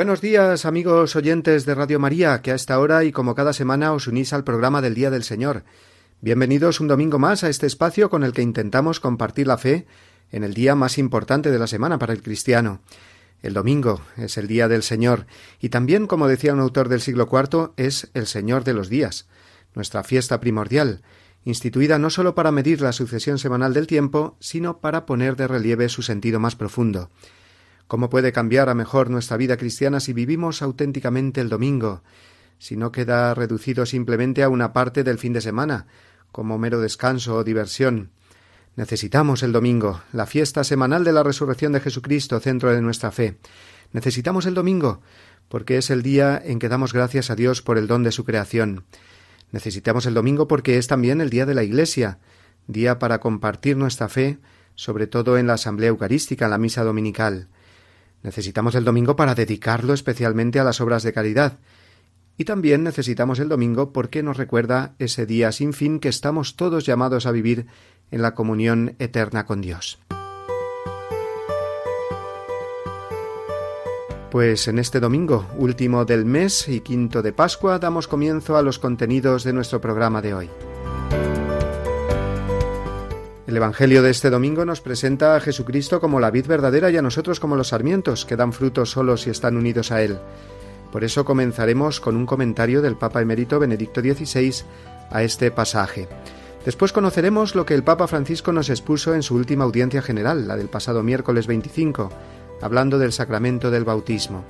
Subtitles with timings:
[0.00, 3.92] Buenos días, amigos oyentes de Radio María, que a esta hora y como cada semana
[3.92, 5.62] os unís al programa del Día del Señor.
[6.22, 9.86] Bienvenidos un domingo más a este espacio con el que intentamos compartir la fe
[10.32, 12.80] en el día más importante de la semana para el cristiano.
[13.42, 15.26] El domingo es el Día del Señor
[15.60, 19.28] y también, como decía un autor del siglo IV, es el Señor de los días,
[19.74, 21.02] nuestra fiesta primordial,
[21.44, 25.90] instituida no sólo para medir la sucesión semanal del tiempo, sino para poner de relieve
[25.90, 27.10] su sentido más profundo.
[27.90, 32.04] ¿Cómo puede cambiar a mejor nuestra vida cristiana si vivimos auténticamente el domingo,
[32.56, 35.88] si no queda reducido simplemente a una parte del fin de semana,
[36.30, 38.12] como mero descanso o diversión?
[38.76, 43.38] Necesitamos el domingo, la fiesta semanal de la resurrección de Jesucristo, centro de nuestra fe.
[43.92, 45.00] Necesitamos el domingo,
[45.48, 48.24] porque es el día en que damos gracias a Dios por el don de su
[48.24, 48.84] creación.
[49.50, 52.20] Necesitamos el domingo porque es también el día de la Iglesia,
[52.68, 54.38] día para compartir nuestra fe,
[54.76, 57.48] sobre todo en la asamblea eucarística, en la misa dominical.
[58.22, 61.58] Necesitamos el domingo para dedicarlo especialmente a las obras de caridad.
[62.36, 66.86] Y también necesitamos el domingo porque nos recuerda ese día sin fin que estamos todos
[66.86, 67.66] llamados a vivir
[68.10, 69.98] en la comunión eterna con Dios.
[74.30, 78.78] Pues en este domingo, último del mes y quinto de Pascua, damos comienzo a los
[78.78, 80.50] contenidos de nuestro programa de hoy.
[83.50, 87.02] El Evangelio de este domingo nos presenta a Jesucristo como la vid verdadera y a
[87.02, 90.20] nosotros como los sarmientos, que dan frutos solos y están unidos a Él.
[90.92, 94.54] Por eso comenzaremos con un comentario del Papa emérito Benedicto XVI
[95.10, 96.06] a este pasaje.
[96.64, 100.56] Después conoceremos lo que el Papa Francisco nos expuso en su última audiencia general, la
[100.56, 102.08] del pasado miércoles 25,
[102.62, 104.44] hablando del sacramento del bautismo.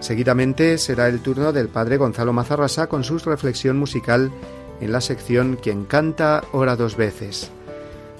[0.00, 4.32] Seguidamente será el turno del Padre Gonzalo Mazarrasa con su reflexión musical
[4.80, 7.52] en la sección Quien canta ora dos veces.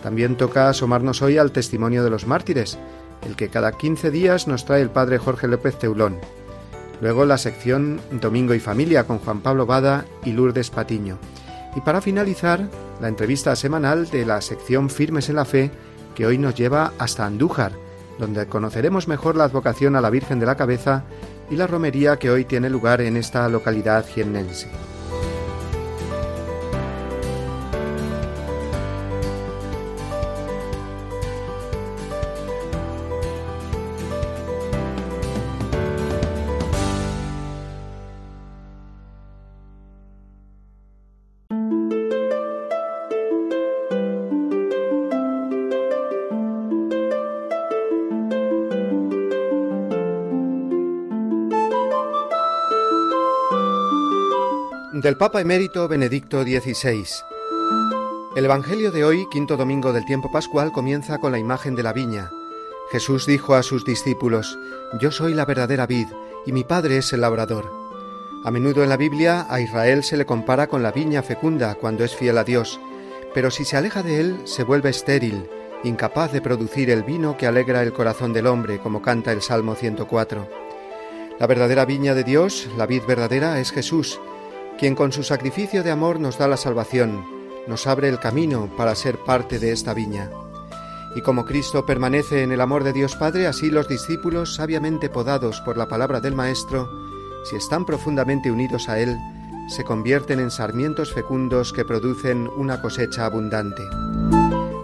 [0.02, 2.78] También toca asomarnos hoy al testimonio de los mártires,
[3.26, 6.18] el que cada 15 días nos trae el padre Jorge López Teulón.
[7.00, 11.18] Luego la sección Domingo y Familia con Juan Pablo Bada y Lourdes Patiño.
[11.74, 12.68] Y para finalizar,
[13.00, 15.70] la entrevista semanal de la sección Firmes en la Fe,
[16.14, 17.72] que hoy nos lleva hasta Andújar,
[18.19, 21.04] donde conoceremos mejor la advocación a la Virgen de la Cabeza
[21.50, 24.69] y la romería que hoy tiene lugar en esta localidad jiennense.
[55.02, 57.04] Del Papa emérito Benedicto XVI.
[58.36, 61.92] El Evangelio de hoy, quinto domingo del tiempo pascual, comienza con la imagen de la
[61.92, 62.30] viña.
[62.92, 64.56] Jesús dijo a sus discípulos,
[65.00, 66.06] Yo soy la verdadera vid,
[66.46, 67.72] y mi Padre es el labrador.
[68.44, 72.04] A menudo en la Biblia a Israel se le compara con la viña fecunda cuando
[72.04, 72.78] es fiel a Dios,
[73.34, 75.50] pero si se aleja de él se vuelve estéril,
[75.82, 79.75] incapaz de producir el vino que alegra el corazón del hombre, como canta el Salmo
[79.75, 80.49] 104.
[81.40, 84.20] La verdadera viña de Dios, la vid verdadera, es Jesús,
[84.78, 87.24] quien con su sacrificio de amor nos da la salvación,
[87.66, 90.30] nos abre el camino para ser parte de esta viña.
[91.14, 95.60] Y como Cristo permanece en el amor de Dios Padre, así los discípulos, sabiamente podados
[95.60, 96.90] por la palabra del Maestro,
[97.44, 99.16] si están profundamente unidos a Él,
[99.69, 103.82] se convierten en sarmientos fecundos que producen una cosecha abundante.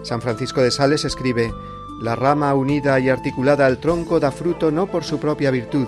[0.03, 1.53] San Francisco de Sales escribe,
[2.01, 5.87] La rama unida y articulada al tronco da fruto no por su propia virtud,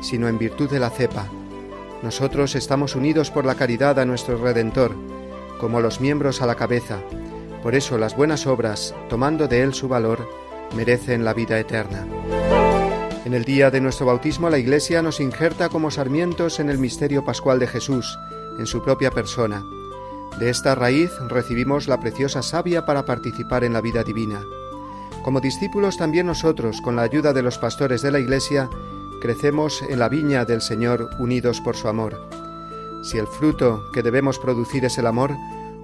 [0.00, 1.28] sino en virtud de la cepa
[2.02, 4.94] nosotros estamos unidos por la caridad a nuestro Redentor,
[5.58, 6.98] como los miembros a la cabeza.
[7.62, 10.28] Por eso las buenas obras, tomando de él su valor,
[10.74, 12.06] merecen la vida eterna.
[13.24, 17.24] En el día de nuestro bautismo la Iglesia nos injerta como sarmientos en el misterio
[17.24, 18.18] pascual de Jesús,
[18.58, 19.62] en su propia persona.
[20.40, 24.42] De esta raíz recibimos la preciosa savia para participar en la vida divina.
[25.22, 28.68] Como discípulos también nosotros, con la ayuda de los pastores de la Iglesia,
[29.22, 32.28] crecemos en la viña del Señor unidos por su amor.
[33.04, 35.30] Si el fruto que debemos producir es el amor,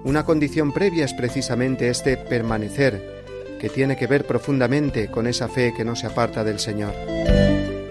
[0.03, 5.73] Una condición previa es precisamente este permanecer, que tiene que ver profundamente con esa fe
[5.75, 6.93] que no se aparta del Señor.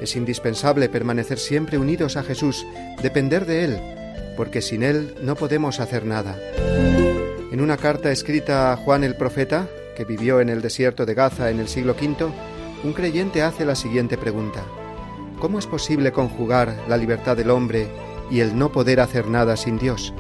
[0.01, 2.67] Es indispensable permanecer siempre unidos a Jesús,
[3.03, 3.79] depender de Él,
[4.39, 6.39] porque sin Él no podemos hacer nada.
[7.53, 11.51] En una carta escrita a Juan el Profeta, que vivió en el desierto de Gaza
[11.51, 12.33] en el siglo V,
[12.85, 14.65] un creyente hace la siguiente pregunta.
[15.41, 17.87] ¿Cómo es posible conjugar la libertad del hombre
[18.29, 20.13] y el no poder hacer nada sin Dios?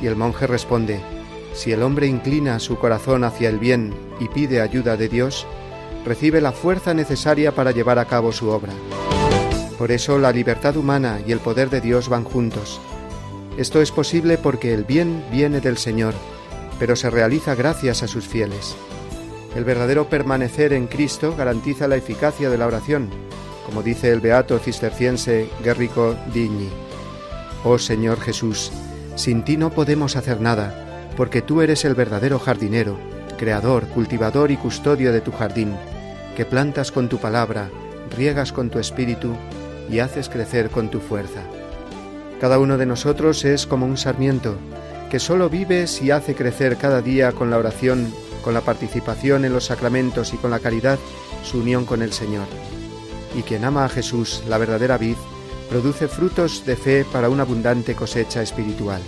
[0.00, 1.00] Y el monje responde,
[1.52, 5.46] si el hombre inclina su corazón hacia el bien y pide ayuda de Dios,
[6.06, 8.72] recibe la fuerza necesaria para llevar a cabo su obra.
[9.78, 12.80] Por eso la libertad humana y el poder de Dios van juntos.
[13.58, 16.14] Esto es posible porque el bien viene del Señor,
[16.78, 18.74] pero se realiza gracias a sus fieles.
[19.54, 23.10] El verdadero permanecer en Cristo garantiza la eficacia de la oración,
[23.72, 26.68] como dice el beato cisterciense Guerrico Digni.
[27.64, 28.70] Oh Señor Jesús,
[29.14, 32.98] sin ti no podemos hacer nada, porque tú eres el verdadero jardinero,
[33.38, 35.74] creador, cultivador y custodio de tu jardín,
[36.36, 37.70] que plantas con tu palabra,
[38.14, 39.34] riegas con tu espíritu
[39.90, 41.40] y haces crecer con tu fuerza.
[42.42, 44.56] Cada uno de nosotros es como un sarmiento,
[45.10, 48.12] que sólo vive si hace crecer cada día con la oración,
[48.44, 50.98] con la participación en los sacramentos y con la caridad
[51.42, 52.48] su unión con el Señor.
[53.34, 55.16] Y quien ama a Jesús, la verdadera vid,
[55.70, 59.00] produce frutos de fe para una abundante cosecha espiritual.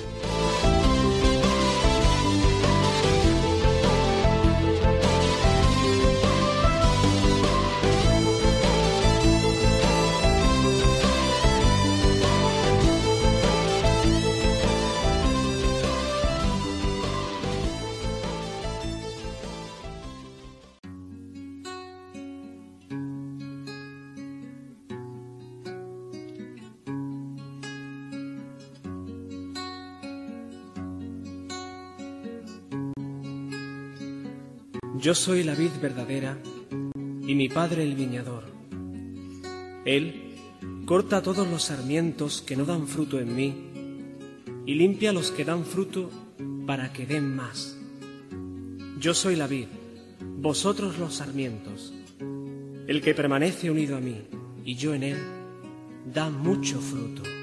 [35.04, 36.38] Yo soy la vid verdadera
[36.94, 38.44] y mi padre el viñador.
[39.84, 40.34] Él
[40.86, 43.54] corta todos los sarmientos que no dan fruto en mí
[44.64, 46.08] y limpia los que dan fruto
[46.66, 47.76] para que den más.
[48.98, 49.66] Yo soy la vid,
[50.38, 51.92] vosotros los sarmientos.
[52.86, 54.22] El que permanece unido a mí
[54.64, 55.18] y yo en él,
[56.14, 57.33] da mucho fruto.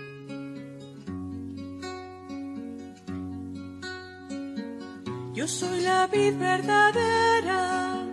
[5.42, 8.06] Yo soy la vid verdadera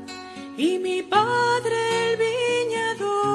[0.56, 3.28] y mi padre el viñador.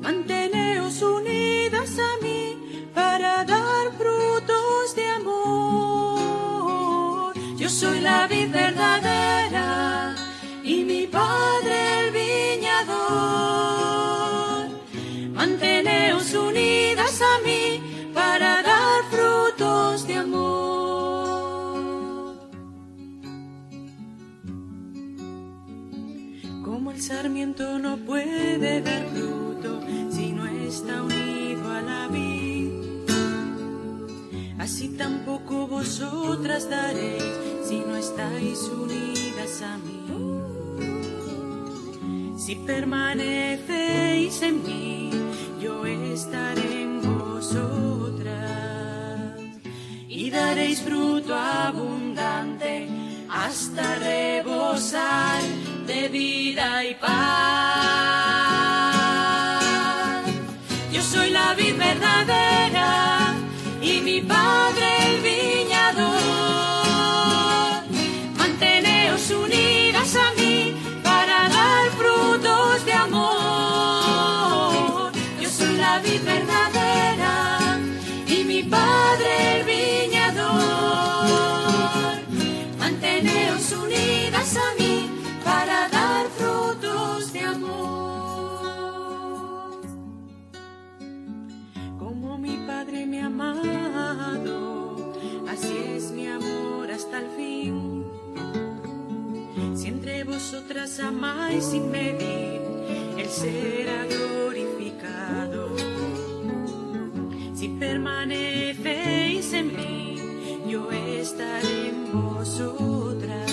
[0.00, 6.54] Manteneos unidas a mí para dar frutos de amor.
[7.56, 10.14] Yo soy la vid verdadera
[10.62, 13.00] y mi padre el viñador.
[15.34, 17.85] Manteneos unidas a mí
[27.06, 29.80] sarmiento no puede dar fruto
[30.10, 32.72] si no está unido a la vid,
[34.58, 37.22] así tampoco vosotras daréis
[37.62, 40.02] si no estáis unidas a mí.
[42.36, 45.10] Si permanecéis en mí,
[45.62, 48.26] yo estaré en vosotras
[50.08, 52.88] y daréis fruto abundante
[53.28, 55.42] hasta rebosar
[56.08, 57.95] vida y paz.
[100.76, 102.60] Vosotras amáis sin medir,
[103.16, 105.74] Él será glorificado.
[107.54, 113.50] Si permanecéis en mí, yo estaré en vosotras.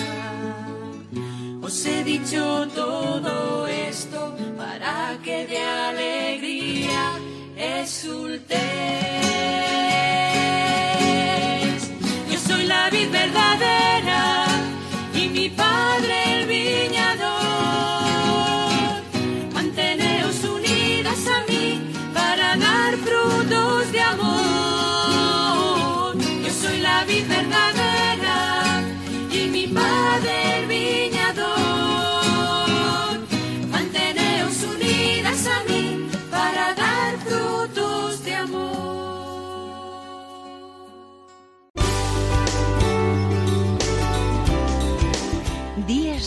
[1.62, 7.12] Os he dicho todo esto para que de alegría
[7.56, 9.03] exultéis.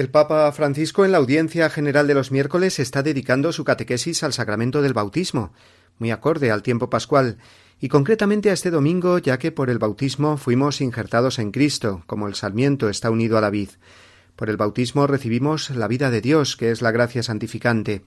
[0.00, 4.32] El Papa Francisco en la audiencia general de los miércoles está dedicando su catequesis al
[4.32, 5.52] sacramento del bautismo,
[5.98, 7.36] muy acorde al tiempo pascual,
[7.78, 12.28] y concretamente a este domingo, ya que por el bautismo fuimos injertados en Cristo, como
[12.28, 13.68] el sarmiento está unido a la vid.
[14.36, 18.02] Por el bautismo recibimos la vida de Dios, que es la gracia santificante.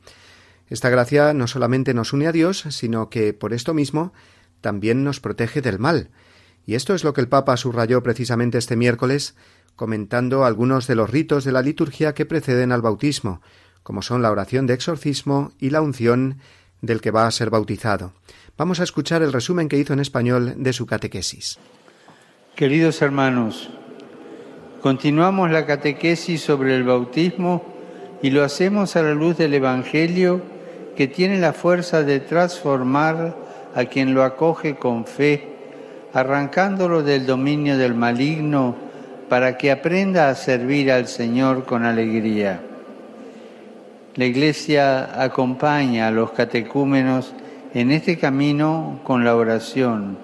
[0.70, 4.14] Esta gracia no solamente nos une a Dios, sino que, por esto mismo,
[4.62, 6.10] también nos protege del mal.
[6.66, 9.36] Y esto es lo que el Papa subrayó precisamente este miércoles
[9.76, 13.42] comentando algunos de los ritos de la liturgia que preceden al bautismo,
[13.82, 16.38] como son la oración de exorcismo y la unción
[16.82, 18.14] del que va a ser bautizado.
[18.58, 21.58] Vamos a escuchar el resumen que hizo en español de su catequesis.
[22.56, 23.70] Queridos hermanos,
[24.82, 27.64] continuamos la catequesis sobre el bautismo
[28.22, 30.42] y lo hacemos a la luz del Evangelio
[30.96, 33.36] que tiene la fuerza de transformar
[33.74, 35.56] a quien lo acoge con fe,
[36.14, 38.93] arrancándolo del dominio del maligno
[39.30, 42.62] para que aprenda a servir al Señor con alegría.
[44.16, 47.34] La Iglesia acompaña a los catecúmenos
[47.74, 50.18] en este camino con la oración,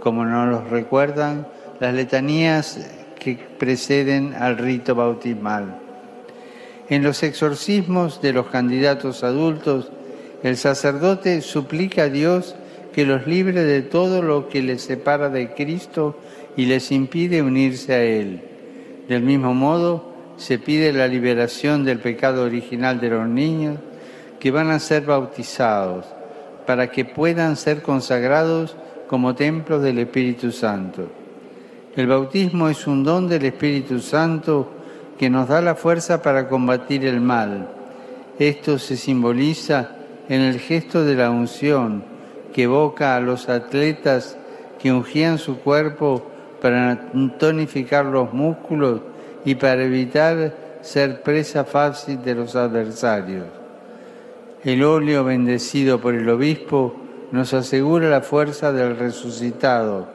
[0.00, 1.46] como nos lo recuerdan
[1.80, 2.78] las letanías
[3.18, 5.78] que preceden al rito bautismal.
[6.88, 9.90] En los exorcismos de los candidatos adultos,
[10.42, 12.54] el sacerdote suplica a Dios
[12.92, 16.16] que los libre de todo lo que les separa de Cristo
[16.56, 18.42] y les impide unirse a Él.
[19.08, 23.78] Del mismo modo, se pide la liberación del pecado original de los niños
[24.40, 26.06] que van a ser bautizados
[26.66, 28.76] para que puedan ser consagrados
[29.08, 31.08] como templos del Espíritu Santo.
[31.94, 34.70] El bautismo es un don del Espíritu Santo
[35.18, 37.68] que nos da la fuerza para combatir el mal.
[38.38, 39.90] Esto se simboliza
[40.28, 42.02] en el gesto de la unción
[42.52, 44.36] que evoca a los atletas
[44.80, 46.31] que ungían su cuerpo
[46.62, 49.00] para tonificar los músculos
[49.44, 53.46] y para evitar ser presa fácil de los adversarios.
[54.62, 56.94] El óleo bendecido por el obispo
[57.32, 60.06] nos asegura la fuerza del resucitado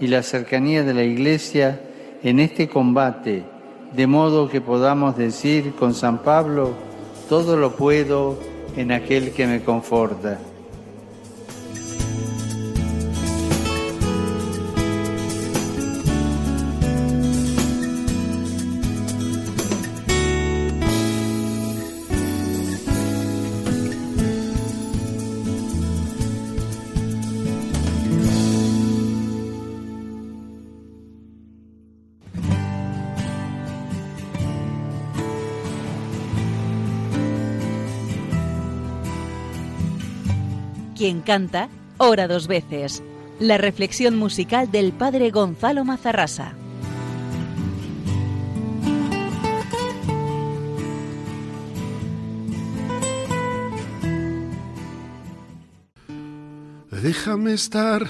[0.00, 1.78] y la cercanía de la Iglesia
[2.22, 3.44] en este combate,
[3.92, 6.70] de modo que podamos decir con San Pablo,
[7.28, 8.38] todo lo puedo
[8.74, 10.38] en aquel que me conforta.
[41.20, 43.02] Quien canta, ora dos veces.
[43.40, 46.54] La reflexión musical del padre Gonzalo Mazarrasa.
[57.02, 58.06] Déjame estar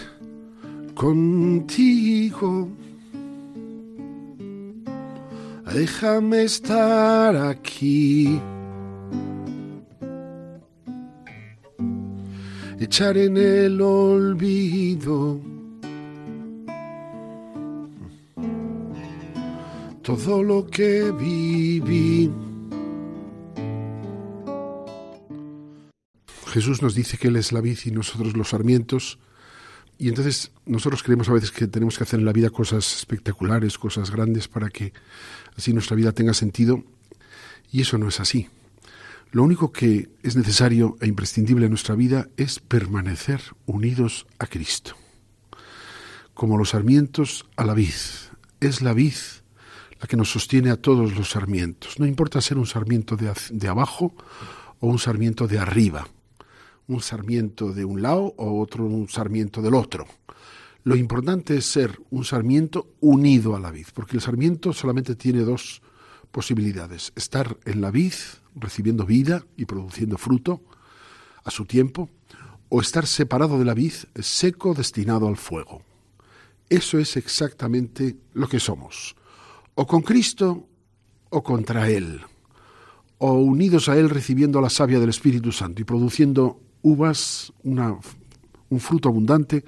[0.94, 2.68] contigo.
[5.72, 8.40] Déjame estar aquí.
[12.80, 15.38] Echar en el olvido
[20.02, 22.30] todo lo que viví.
[26.46, 29.18] Jesús nos dice que Él es la vid y nosotros los sarmientos.
[29.98, 33.76] Y entonces nosotros creemos a veces que tenemos que hacer en la vida cosas espectaculares,
[33.76, 34.94] cosas grandes para que
[35.54, 36.82] así nuestra vida tenga sentido.
[37.70, 38.48] Y eso no es así.
[39.32, 44.96] Lo único que es necesario e imprescindible en nuestra vida es permanecer unidos a Cristo.
[46.34, 47.94] Como los sarmientos a la vid.
[48.58, 49.14] Es la vid
[50.00, 52.00] la que nos sostiene a todos los sarmientos.
[52.00, 54.14] No importa ser un sarmiento de, abajo
[54.80, 56.08] o un sarmiento de arriba,
[56.88, 60.06] un sarmiento de un lado o otro un sarmiento del otro.
[60.82, 65.42] Lo importante es ser un sarmiento unido a la vid, porque el sarmiento solamente tiene
[65.42, 65.82] dos
[66.32, 68.14] posibilidades, estar en la vid
[68.54, 70.62] recibiendo vida y produciendo fruto
[71.44, 72.10] a su tiempo,
[72.68, 75.82] o estar separado de la vid, seco destinado al fuego.
[76.68, 79.16] Eso es exactamente lo que somos,
[79.74, 80.68] o con Cristo
[81.30, 82.20] o contra Él,
[83.18, 87.96] o unidos a Él recibiendo la savia del Espíritu Santo y produciendo uvas, una,
[88.68, 89.64] un fruto abundante,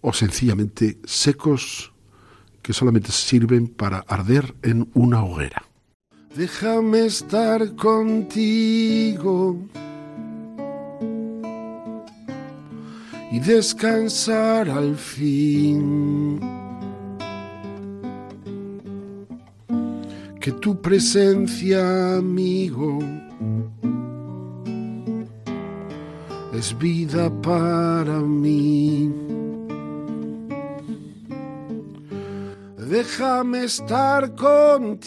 [0.00, 1.92] o sencillamente secos
[2.60, 5.71] que solamente sirven para arder en una hoguera.
[6.34, 9.58] Déjame estar contigo
[13.30, 16.40] y descansar al fin.
[20.40, 22.98] Que tu presencia, amigo,
[26.54, 29.12] es vida para mí.
[32.92, 35.06] Déjame estar contigo.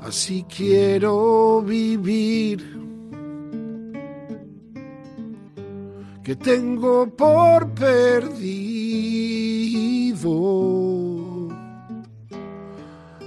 [0.00, 2.62] Así quiero vivir
[6.22, 8.30] que tengo por perdido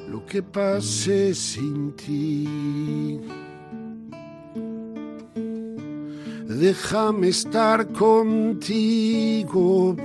[0.07, 3.19] lo que pase sin ti.
[6.59, 9.95] Déjame estar contigo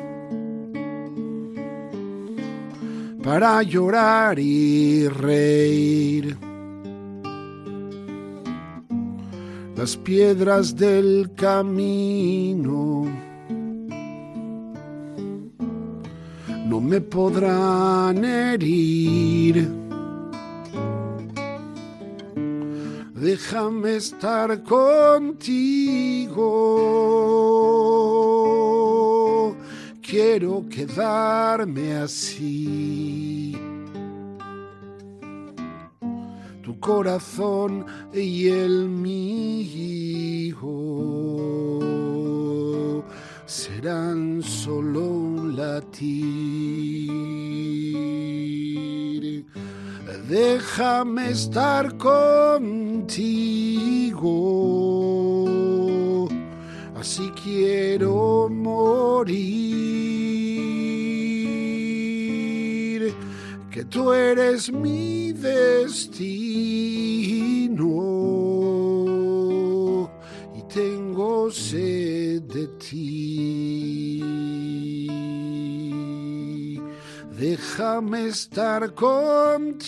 [3.22, 6.36] para llorar y reír
[9.76, 13.22] las piedras del camino
[16.72, 19.81] no me podrán herir.
[23.22, 25.56] Déjame estar contigo.
[30.02, 33.32] Quiero quedarme así.
[36.82, 40.58] corazón y el mío
[43.46, 47.01] serán solo un latir.
[50.32, 52.96] Déjame estar contigo,
[56.96, 59.42] así quiero morir,
[63.70, 66.00] que tú eres mi destino.
[70.56, 74.51] Y tengo sed de ti.
[77.42, 79.80] Déjame estar contigo,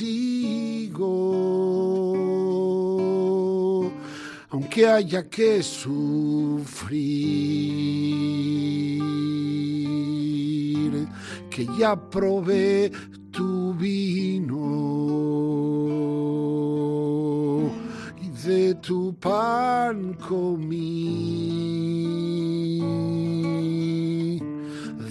[4.51, 6.99] aunque haya que sufrir,
[11.49, 12.91] que ya probé
[13.31, 15.15] tu vino
[18.45, 21.74] de tu pan comí.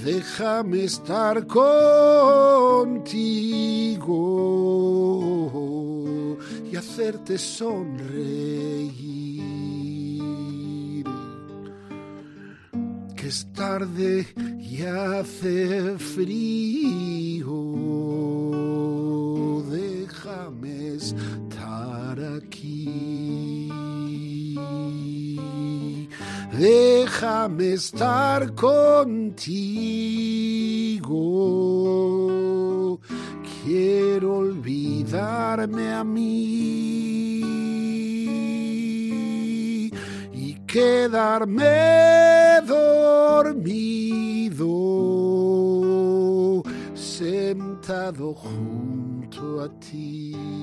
[0.04, 1.64] Déjame estar contigo
[6.70, 7.86] y hacerte sonreír.
[13.16, 14.28] Que es tarde
[14.60, 17.73] y hace frío.
[27.24, 29.40] Déjame estar contigo.
[33.64, 37.40] Quiero olvidarme a mí
[40.34, 44.66] y quedarme dormido
[46.94, 50.63] sentado junto a ti.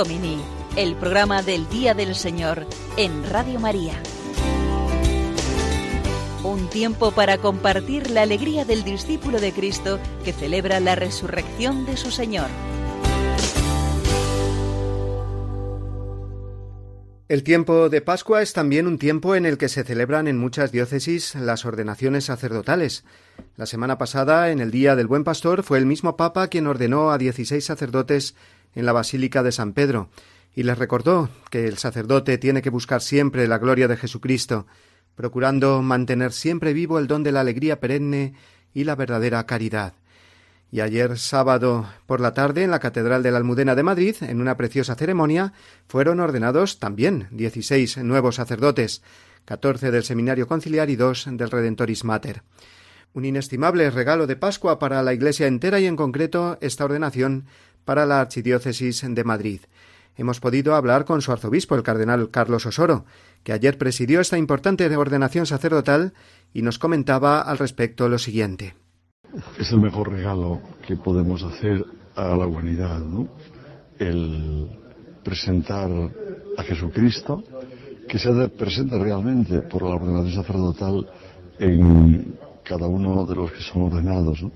[0.00, 0.40] Domini,
[0.76, 3.92] el programa del Día del Señor en Radio María.
[6.42, 11.98] Un tiempo para compartir la alegría del discípulo de Cristo que celebra la resurrección de
[11.98, 12.48] su Señor.
[17.28, 20.72] El tiempo de Pascua es también un tiempo en el que se celebran en muchas
[20.72, 23.04] diócesis las ordenaciones sacerdotales.
[23.56, 27.10] La semana pasada, en el Día del Buen Pastor, fue el mismo Papa quien ordenó
[27.10, 28.34] a 16 sacerdotes
[28.74, 30.10] en la Basílica de San Pedro,
[30.54, 34.66] y les recordó que el sacerdote tiene que buscar siempre la gloria de Jesucristo,
[35.14, 38.34] procurando mantener siempre vivo el don de la alegría perenne
[38.72, 39.94] y la verdadera caridad.
[40.72, 44.40] Y ayer sábado por la tarde en la Catedral de la Almudena de Madrid, en
[44.40, 45.52] una preciosa ceremonia,
[45.88, 49.02] fueron ordenados también dieciséis nuevos sacerdotes,
[49.44, 52.42] catorce del Seminario Conciliar y dos del Redentoris Mater.
[53.12, 57.46] Un inestimable regalo de Pascua para la Iglesia entera y en concreto esta ordenación
[57.84, 59.60] para la Archidiócesis de Madrid.
[60.16, 63.04] Hemos podido hablar con su arzobispo, el cardenal Carlos Osoro,
[63.42, 66.12] que ayer presidió esta importante ordenación sacerdotal
[66.52, 68.74] y nos comentaba al respecto lo siguiente.
[69.58, 71.84] Es el mejor regalo que podemos hacer
[72.16, 73.28] a la humanidad, ¿no?
[73.98, 74.68] El
[75.22, 75.90] presentar
[76.56, 77.42] a Jesucristo,
[78.08, 81.08] que se presenta realmente por la ordenación sacerdotal
[81.58, 84.50] en cada uno de los que son ordenados, ¿no?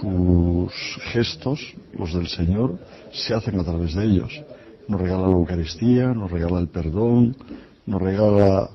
[0.00, 0.72] Sus
[1.12, 2.78] gestos, los del Señor,
[3.12, 4.42] se hacen a través de ellos.
[4.88, 7.36] Nos regala la Eucaristía, nos regala el perdón,
[7.86, 8.70] nos regala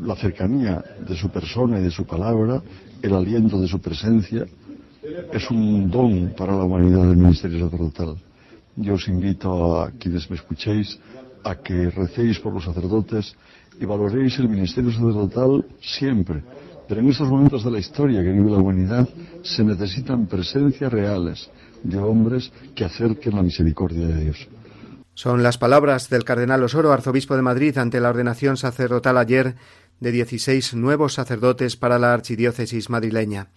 [0.00, 2.62] la cercanía de su persona y de su palabra,
[3.02, 4.46] el aliento de su presencia.
[5.32, 8.16] Es un don para la humanidad del ministerio sacerdotal.
[8.76, 10.98] Yo os invito a quienes me escuchéis
[11.44, 13.34] a que recéis por los sacerdotes
[13.80, 16.42] y valoréis el ministerio sacerdotal siempre,
[16.88, 19.08] pero en estos momentos de la historia que vive la humanidad
[19.42, 21.50] se necesitan presencias reales
[21.82, 24.48] de hombres que acerquen la misericordia de Dios.
[25.14, 29.54] Son las palabras del cardenal Osoro, arzobispo de Madrid, ante la ordenación sacerdotal ayer
[29.98, 33.48] de 16 nuevos sacerdotes para la archidiócesis madrileña.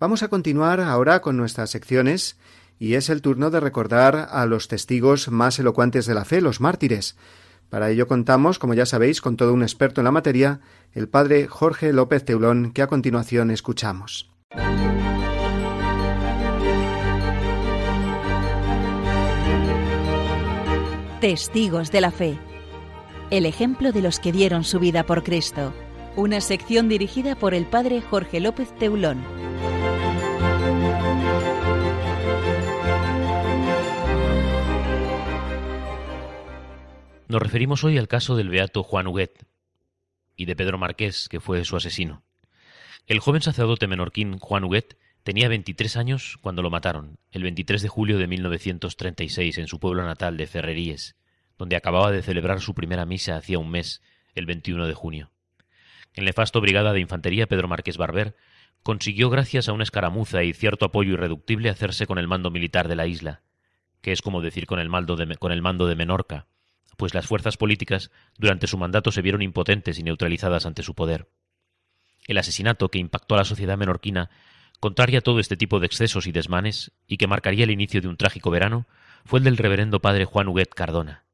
[0.00, 2.38] Vamos a continuar ahora con nuestras secciones
[2.78, 6.60] y es el turno de recordar a los testigos más elocuentes de la fe, los
[6.60, 7.16] mártires.
[7.74, 10.60] Para ello contamos, como ya sabéis, con todo un experto en la materia,
[10.92, 14.30] el padre Jorge López Teulón, que a continuación escuchamos.
[21.20, 22.38] Testigos de la Fe.
[23.32, 25.74] El ejemplo de los que dieron su vida por Cristo.
[26.14, 29.43] Una sección dirigida por el padre Jorge López Teulón.
[37.26, 39.46] Nos referimos hoy al caso del beato Juan Huguet
[40.36, 42.22] y de Pedro Marqués, que fue su asesino.
[43.06, 47.88] El joven sacerdote menorquín Juan Huguet tenía 23 años cuando lo mataron, el 23 de
[47.88, 51.16] julio de 1936, en su pueblo natal de Ferreríes,
[51.56, 54.02] donde acababa de celebrar su primera misa hacía un mes,
[54.34, 55.30] el 21 de junio.
[56.12, 58.36] En nefasto brigada de infantería Pedro Marqués Barber
[58.82, 62.96] consiguió, gracias a una escaramuza y cierto apoyo irreductible, hacerse con el mando militar de
[62.96, 63.40] la isla,
[64.02, 64.90] que es como decir con el
[65.38, 66.48] con el mando de Menorca,
[66.96, 71.28] pues las fuerzas políticas durante su mandato se vieron impotentes y neutralizadas ante su poder.
[72.26, 74.30] El asesinato que impactó a la sociedad menorquina,
[74.80, 78.08] contraria a todo este tipo de excesos y desmanes, y que marcaría el inicio de
[78.08, 78.86] un trágico verano,
[79.24, 81.24] fue el del reverendo padre Juan Huguet Cardona.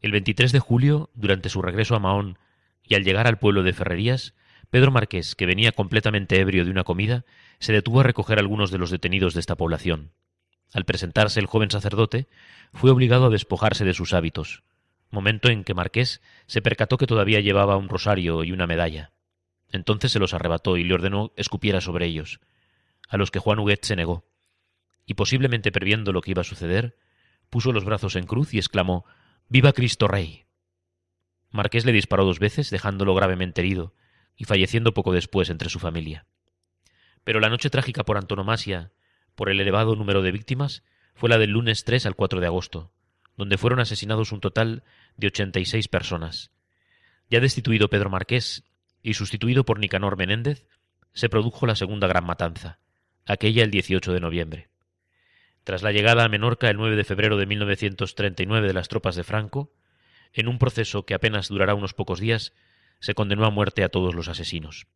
[0.00, 2.38] El 23 de julio, durante su regreso a Mahón,
[2.82, 4.34] y al llegar al pueblo de Ferrerías,
[4.70, 7.24] Pedro Marqués, que venía completamente ebrio de una comida,
[7.58, 10.12] se detuvo a recoger algunos de los detenidos de esta población.
[10.72, 12.28] Al presentarse el joven sacerdote,
[12.72, 14.62] fue obligado a despojarse de sus hábitos,
[15.10, 19.12] momento en que Marqués se percató que todavía llevaba un rosario y una medalla.
[19.70, 22.40] Entonces se los arrebató y le ordenó escupiera sobre ellos,
[23.08, 24.24] a los que Juan Huguet se negó,
[25.06, 26.96] y posiblemente previendo lo que iba a suceder,
[27.50, 29.04] puso los brazos en cruz y exclamó
[29.48, 30.44] Viva Cristo Rey.
[31.50, 33.94] Marqués le disparó dos veces, dejándolo gravemente herido,
[34.36, 36.26] y falleciendo poco después entre su familia.
[37.24, 38.92] Pero la noche trágica por antonomasia,
[39.34, 42.92] por el elevado número de víctimas, fue la del lunes 3 al 4 de agosto,
[43.40, 44.84] donde fueron asesinados un total
[45.16, 46.50] de ochenta y seis personas.
[47.30, 48.64] Ya destituido Pedro Marqués
[49.02, 50.66] y sustituido por Nicanor Menéndez,
[51.14, 52.80] se produjo la segunda gran matanza,
[53.24, 54.68] aquella el 18 de noviembre.
[55.64, 59.24] Tras la llegada a Menorca el 9 de febrero de 1939 de las tropas de
[59.24, 59.72] Franco,
[60.34, 62.52] en un proceso que apenas durará unos pocos días,
[62.98, 64.86] se condenó a muerte a todos los asesinos.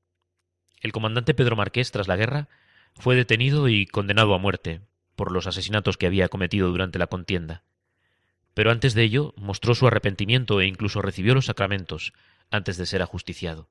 [0.82, 2.50] El comandante Pedro Marqués, tras la guerra,
[2.92, 4.82] Fue detenido y condenado a muerte
[5.16, 7.64] por los asesinatos que había cometido durante la contienda.
[8.54, 12.12] Pero antes de ello mostró su arrepentimiento e incluso recibió los sacramentos
[12.50, 13.68] antes de ser ajusticiado.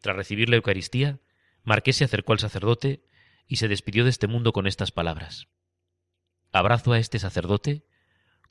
[0.00, 1.18] Tras recibir la Eucaristía,
[1.64, 3.02] Marqués se acercó al sacerdote
[3.46, 5.48] y se despidió de este mundo con estas palabras.
[6.52, 7.84] Abrazo a este sacerdote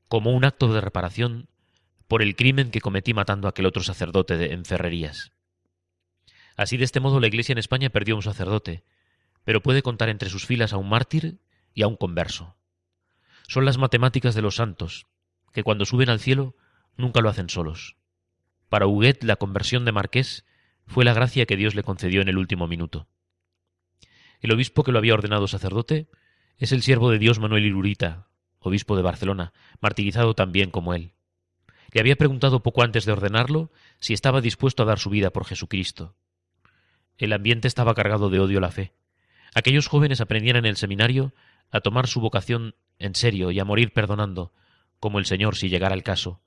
[0.07, 1.49] como un acto de reparación
[2.07, 5.31] por el crimen que cometí matando a aquel otro sacerdote de, en Ferrerías.
[6.57, 8.83] Así de este modo la Iglesia en España perdió a un sacerdote,
[9.43, 11.39] pero puede contar entre sus filas a un mártir
[11.73, 12.57] y a un converso.
[13.47, 15.07] Son las matemáticas de los santos,
[15.53, 16.55] que cuando suben al cielo
[16.97, 17.97] nunca lo hacen solos.
[18.69, 20.45] Para Huguet la conversión de Marqués
[20.85, 23.07] fue la gracia que Dios le concedió en el último minuto.
[24.41, 26.07] El obispo que lo había ordenado sacerdote
[26.57, 28.27] es el siervo de Dios Manuel Irurita,
[28.59, 31.13] obispo de Barcelona, martirizado también como él.
[31.91, 35.45] Le había preguntado poco antes de ordenarlo si estaba dispuesto a dar su vida por
[35.45, 36.15] Jesucristo.
[37.17, 38.93] El ambiente estaba cargado de odio a la fe.
[39.55, 41.33] Aquellos jóvenes aprendían en el seminario
[41.71, 44.53] a tomar su vocación en serio y a morir perdonando,
[44.99, 46.41] como el Señor si llegara el caso,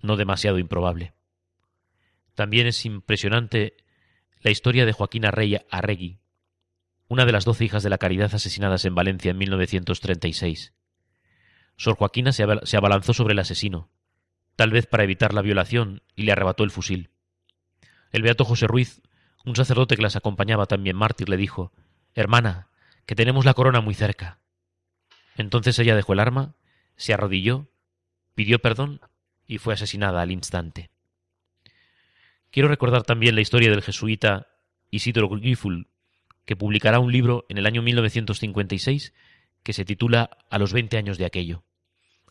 [0.00, 1.14] no demasiado improbable.
[2.34, 3.76] También es impresionante
[4.40, 6.20] la historia de Joaquina Rey Arregui,
[7.08, 10.72] una de las doce hijas de la caridad asesinadas en Valencia en 1936.
[11.76, 13.90] Sor Joaquina se abalanzó sobre el asesino,
[14.56, 17.10] tal vez para evitar la violación, y le arrebató el fusil.
[18.12, 19.02] El beato José Ruiz,
[19.44, 21.72] un sacerdote que las acompañaba también mártir, le dijo
[22.14, 22.68] Hermana,
[23.06, 24.40] que tenemos la corona muy cerca.
[25.36, 26.54] Entonces ella dejó el arma,
[26.96, 27.70] se arrodilló
[28.40, 29.02] pidió perdón
[29.46, 30.88] y fue asesinada al instante.
[32.50, 34.46] Quiero recordar también la historia del jesuita
[34.90, 35.88] Isidro Giful,
[36.46, 39.12] que publicará un libro en el año 1956
[39.62, 41.64] que se titula A los veinte años de aquello.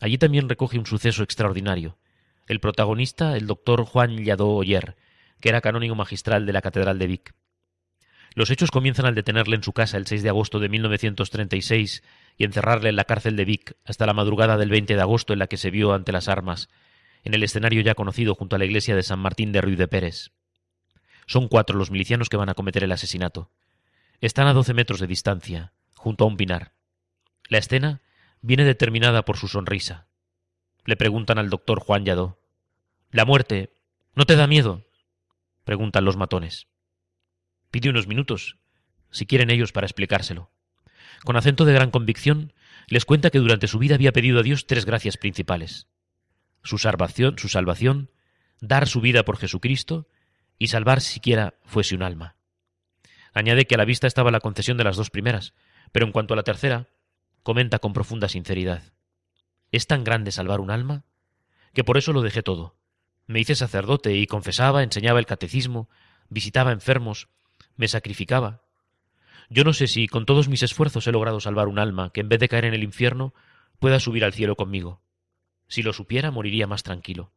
[0.02, 2.00] Allí también recoge un suceso extraordinario.
[2.48, 4.98] El protagonista, el doctor Juan Lladó Oyer,
[5.40, 7.36] que era canónigo magistral de la Catedral de Vic.
[8.36, 12.04] Los hechos comienzan al detenerle en su casa el 6 de agosto de 1936
[12.38, 15.40] y encerrarle en la cárcel de Vic hasta la madrugada del 20 de agosto en
[15.40, 16.70] la que se vio ante las armas,
[17.24, 19.88] en el escenario ya conocido junto a la iglesia de San Martín de Ruy de
[19.88, 20.32] Pérez.
[21.26, 23.52] Son cuatro los milicianos que van a cometer el asesinato.
[24.22, 26.74] Están a doce metros de distancia, junto a un pinar.
[27.50, 28.02] La escena
[28.42, 30.08] viene determinada por su sonrisa.
[30.86, 32.40] Le preguntan al doctor Juan Lladó.
[33.12, 33.76] La muerte.
[34.16, 34.86] ¿No te da miedo?
[35.64, 36.68] preguntan los matones.
[37.72, 38.58] Pide unos minutos,
[39.12, 40.52] si quieren ellos, para explicárselo.
[41.24, 42.54] Con acento de gran convicción,
[42.88, 45.88] les cuenta que durante su vida había pedido a Dios tres gracias principales.
[46.64, 48.10] Su salvación, su salvación,
[48.62, 50.08] dar su vida por Jesucristo
[50.58, 52.36] y salvar siquiera fuese un alma.
[53.34, 55.54] Añade que a la vista estaba la concesión de las dos primeras,
[55.92, 56.88] pero en cuanto a la tercera,
[57.44, 58.94] comenta con profunda sinceridad.
[59.72, 61.06] Es tan grande salvar un alma
[61.74, 62.76] que por eso lo dejé todo.
[63.28, 65.90] Me hice sacerdote y confesaba, enseñaba el catecismo,
[66.30, 67.30] visitaba enfermos,
[67.80, 68.62] me sacrificaba.
[69.50, 72.28] Yo no sé si con todos mis esfuerzos he logrado salvar un alma que en
[72.28, 73.34] vez de caer en el infierno
[73.80, 75.02] pueda subir al cielo conmigo.
[75.70, 77.32] Si lo supiera, moriría más tranquilo.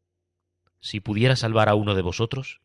[0.81, 2.61] Si pudiera salvar a uno de vosotros.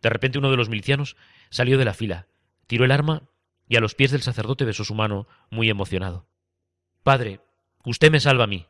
[0.00, 1.16] De repente uno de los milicianos
[1.50, 2.28] salió de la fila,
[2.68, 3.28] tiró el arma
[3.68, 6.28] y a los pies del sacerdote besó su mano, muy emocionado.
[7.02, 7.40] Padre,
[7.84, 8.68] usted me salva a mí.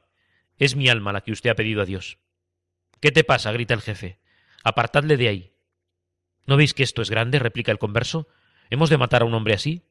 [0.56, 2.16] Es mi alma la que usted ha pedido a Dios.
[2.98, 3.52] ¿Qué te pasa?
[3.52, 4.20] grita el jefe.
[4.64, 5.49] Apartadle de ahí.
[6.46, 7.38] ¿No veis que esto es grande?
[7.38, 8.28] replica el converso.
[8.70, 9.84] ¿Hemos de matar a un hombre así?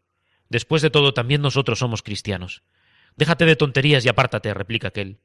[0.49, 2.63] Después de todo, también nosotros somos cristianos.
[3.15, 5.19] Déjate de tonterías y apártate, replica aquel.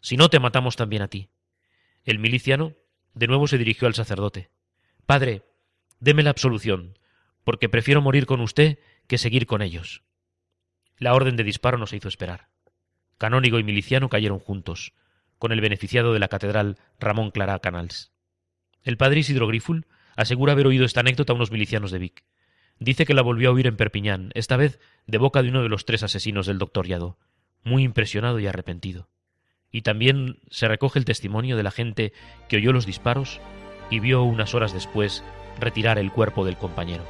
[0.00, 1.30] Si no, te matamos también a ti.
[2.04, 2.74] El miliciano
[3.14, 4.50] de nuevo se dirigió al sacerdote.
[5.06, 5.44] Padre,
[6.00, 6.98] deme la absolución,
[7.44, 10.02] porque prefiero morir con usted que seguir con ellos.
[10.98, 12.48] La orden de disparo no se hizo esperar.
[13.18, 14.92] Canónigo y miliciano cayeron juntos,
[15.38, 18.12] con el beneficiado de la catedral Ramón Clara Canals.
[18.82, 22.24] El padre Isidro Griful asegura haber oído esta anécdota a unos milicianos de Vic.
[22.78, 25.68] Dice que la volvió a oír en Perpiñán, esta vez de boca de uno de
[25.68, 27.18] los tres asesinos del doctor Yadó,
[27.62, 29.08] muy impresionado y arrepentido.
[29.70, 32.12] Y también se recoge el testimonio de la gente
[32.48, 33.40] que oyó los disparos
[33.90, 35.24] y vio unas horas después
[35.60, 37.04] retirar el cuerpo del compañero.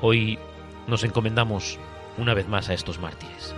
[0.00, 0.38] Hoy
[0.86, 1.78] nos encomendamos
[2.18, 3.54] una vez más a estos mártires.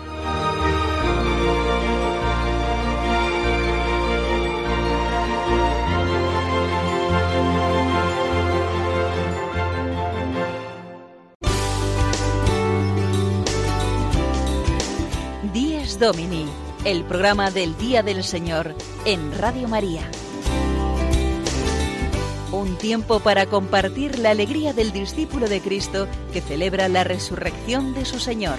[15.99, 16.47] Domini,
[16.85, 20.03] el programa del Día del Señor en Radio María.
[22.51, 28.05] Un tiempo para compartir la alegría del discípulo de Cristo que celebra la resurrección de
[28.05, 28.57] su Señor.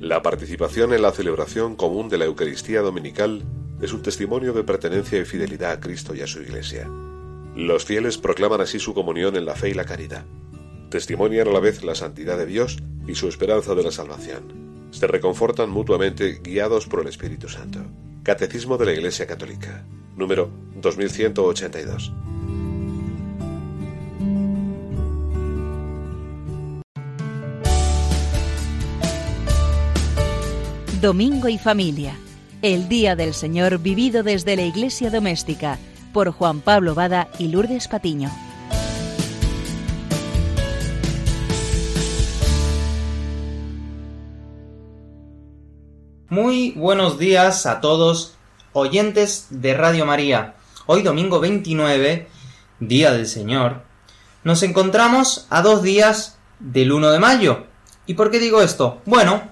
[0.00, 3.44] La participación en la celebración común de la Eucaristía Dominical
[3.84, 6.88] es un testimonio de pertenencia y fidelidad a Cristo y a su Iglesia.
[7.54, 10.24] Los fieles proclaman así su comunión en la fe y la caridad.
[10.88, 14.88] Testimonian a la vez la santidad de Dios y su esperanza de la salvación.
[14.90, 17.80] Se reconfortan mutuamente guiados por el Espíritu Santo.
[18.22, 19.84] Catecismo de la Iglesia Católica,
[20.16, 20.48] número
[20.80, 22.12] 2182.
[31.02, 32.16] Domingo y familia.
[32.64, 35.78] El Día del Señor vivido desde la Iglesia Doméstica
[36.14, 38.30] por Juan Pablo Bada y Lourdes Patiño.
[46.30, 48.34] Muy buenos días a todos,
[48.72, 50.54] oyentes de Radio María.
[50.86, 52.28] Hoy domingo 29,
[52.80, 53.82] Día del Señor,
[54.42, 57.66] nos encontramos a dos días del 1 de mayo.
[58.06, 59.02] ¿Y por qué digo esto?
[59.04, 59.42] Bueno,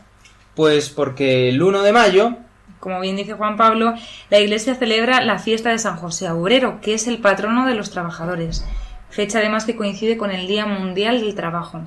[0.55, 2.38] pues porque el 1 de mayo
[2.82, 3.94] como bien dice Juan Pablo,
[4.28, 7.92] la Iglesia celebra la fiesta de San José Obrero, que es el patrono de los
[7.92, 8.64] trabajadores,
[9.08, 11.82] fecha además que coincide con el Día Mundial del Trabajo.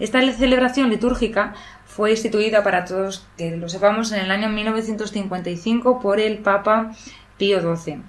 [0.00, 1.54] Esta celebración litúrgica
[1.86, 6.90] fue instituida para todos que lo sepamos en el año 1955 por el Papa
[7.38, 8.02] Pío XII,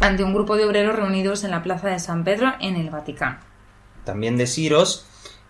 [0.00, 3.38] ante un grupo de obreros reunidos en la Plaza de San Pedro en el Vaticano.
[4.04, 5.04] También deciros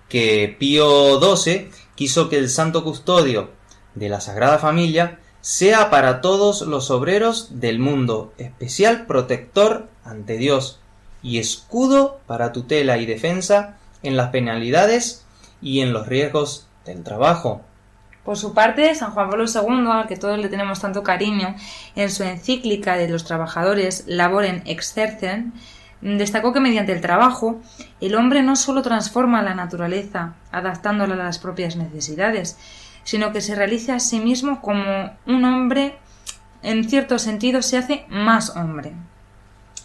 [0.08, 3.52] que Pío XII quiso que el Santo Custodio
[3.94, 10.80] de la Sagrada Familia sea para todos los obreros del mundo especial protector ante Dios
[11.22, 15.24] y escudo para tutela y defensa en las penalidades
[15.62, 17.62] y en los riesgos del trabajo.
[18.24, 21.54] Por su parte, San Juan Pablo II, al que todos le tenemos tanto cariño,
[21.96, 25.54] en su encíclica de los trabajadores Laboren Exercen,
[26.00, 27.60] destacó que mediante el trabajo
[28.00, 32.58] el hombre no sólo transforma la naturaleza, adaptándola a las propias necesidades,
[33.10, 35.98] sino que se realiza a sí mismo como un hombre,
[36.62, 38.92] en cierto sentido, se hace más hombre.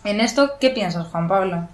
[0.04, 1.68] En esto, ¿qué piensas, Juan Pablo?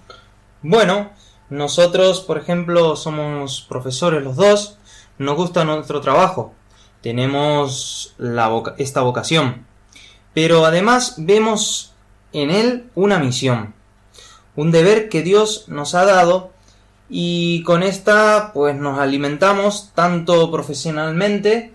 [0.62, 1.10] Bueno,
[1.50, 4.78] nosotros, por ejemplo, somos profesores los dos,
[5.18, 6.54] nos gusta nuestro trabajo,
[7.02, 8.16] tenemos
[8.78, 9.66] esta vocación,
[10.32, 11.92] pero además vemos
[12.32, 13.74] en él una misión,
[14.56, 16.51] un deber que Dios nos ha dado
[17.14, 21.74] y con esta pues nos alimentamos tanto profesionalmente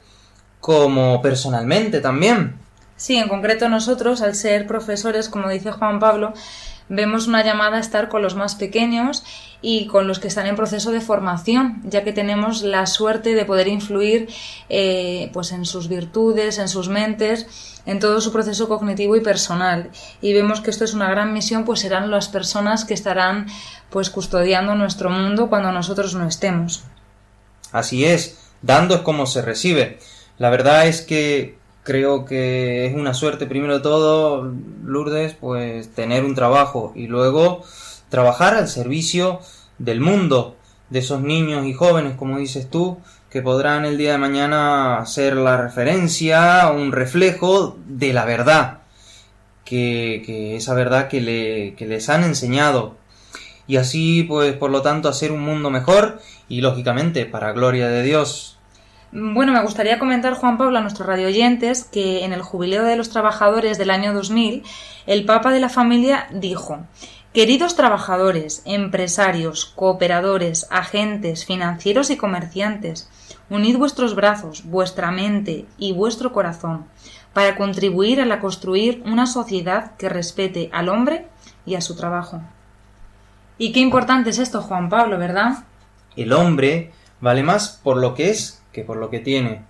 [0.59, 2.55] como personalmente también.
[2.95, 6.33] Sí, en concreto nosotros, al ser profesores, como dice Juan Pablo,
[6.89, 9.23] vemos una llamada a estar con los más pequeños
[9.61, 13.45] y con los que están en proceso de formación, ya que tenemos la suerte de
[13.45, 14.29] poder influir
[14.69, 19.89] eh, pues en sus virtudes, en sus mentes, en todo su proceso cognitivo y personal.
[20.21, 23.47] Y vemos que esto es una gran misión, pues serán las personas que estarán
[23.89, 26.83] pues custodiando nuestro mundo cuando nosotros no estemos.
[27.71, 29.99] Así es, dando es como se recibe.
[30.37, 36.25] La verdad es que creo que es una suerte primero de todo, Lourdes, pues tener
[36.25, 37.63] un trabajo y luego
[38.09, 39.39] trabajar al servicio
[39.79, 40.57] del mundo,
[40.89, 42.97] de esos niños y jóvenes, como dices tú,
[43.37, 48.79] que podrán el día de mañana ser la referencia, un reflejo de la verdad,
[49.63, 52.95] que, esa verdad que, le, que les han enseñado
[53.67, 56.19] y así pues por lo tanto hacer un mundo mejor
[56.49, 58.57] y lógicamente para gloria de Dios.
[59.11, 63.11] Bueno, me gustaría comentar, Juan Pablo, a nuestros radioyentes que en el Jubileo de los
[63.11, 64.63] Trabajadores del año 2000,
[65.05, 66.79] el Papa de la Familia dijo
[67.37, 73.07] Queridos trabajadores, empresarios, cooperadores, agentes, financieros y comerciantes,
[73.49, 76.85] unid vuestros brazos, vuestra mente y vuestro corazón
[77.33, 81.27] para contribuir a la construir una sociedad que respete al hombre
[81.65, 82.41] y a su trabajo.
[83.59, 85.65] Y qué importante es esto, Juan Pablo, ¿verdad?
[86.15, 86.91] El hombre
[87.21, 89.61] vale más por lo que es que por lo que tiene.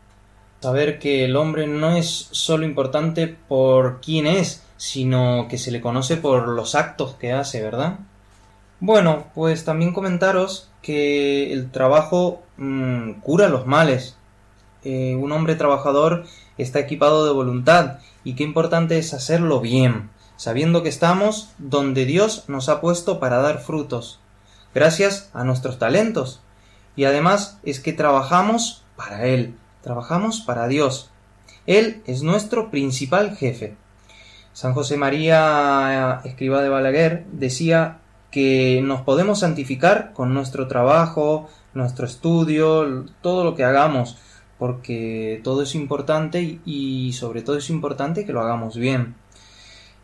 [0.62, 5.82] Saber que el hombre no es solo importante por quién es, sino que se le
[5.82, 8.00] conoce por los actos que hace, ¿verdad?
[8.80, 14.18] Bueno, pues también comentaros que el trabajo mm, cura los males.
[14.84, 16.26] Eh, un hombre trabajador
[16.58, 22.46] está equipado de voluntad y qué importante es hacerlo bien sabiendo que estamos donde Dios
[22.48, 24.20] nos ha puesto para dar frutos,
[24.74, 26.42] gracias a nuestros talentos.
[26.96, 31.12] Y además es que trabajamos para Él, trabajamos para Dios.
[31.66, 33.76] Él es nuestro principal jefe.
[34.54, 38.00] San José María, escriba de Balaguer, decía
[38.38, 44.16] que nos podemos santificar con nuestro trabajo, nuestro estudio, todo lo que hagamos,
[44.60, 49.16] porque todo es importante y sobre todo es importante que lo hagamos bien.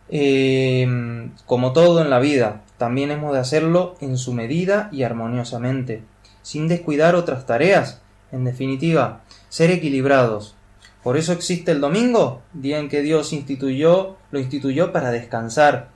[0.09, 6.01] Eh, como todo en la vida, también hemos de hacerlo en su medida y armoniosamente,
[6.41, 8.01] sin descuidar otras tareas.
[8.31, 10.55] En definitiva, ser equilibrados.
[11.03, 15.92] Por eso existe el domingo, día en que Dios instituyó, lo instituyó para descansar.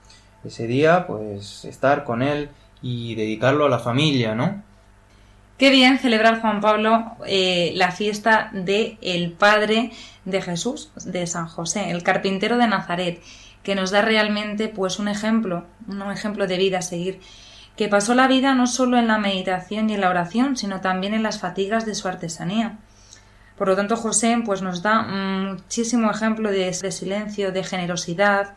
[0.48, 2.50] Ese día, pues, estar con Él
[2.82, 4.64] y dedicarlo a la familia, ¿no?
[5.58, 9.92] Qué bien celebrar, Juan Pablo, eh, la fiesta de el Padre
[10.24, 13.22] de Jesús, de San José, el carpintero de Nazaret,
[13.62, 17.20] que nos da realmente pues un ejemplo, un ejemplo de vida a seguir,
[17.76, 21.14] que pasó la vida no solo en la meditación y en la oración, sino también
[21.14, 22.78] en las fatigas de su artesanía.
[23.58, 28.54] Por lo tanto, José pues, nos da muchísimo ejemplo de, de silencio, de generosidad,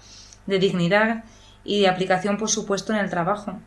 [0.47, 1.25] de dignidad
[1.65, 3.59] y de aplicación, por supuesto, en el trabajo.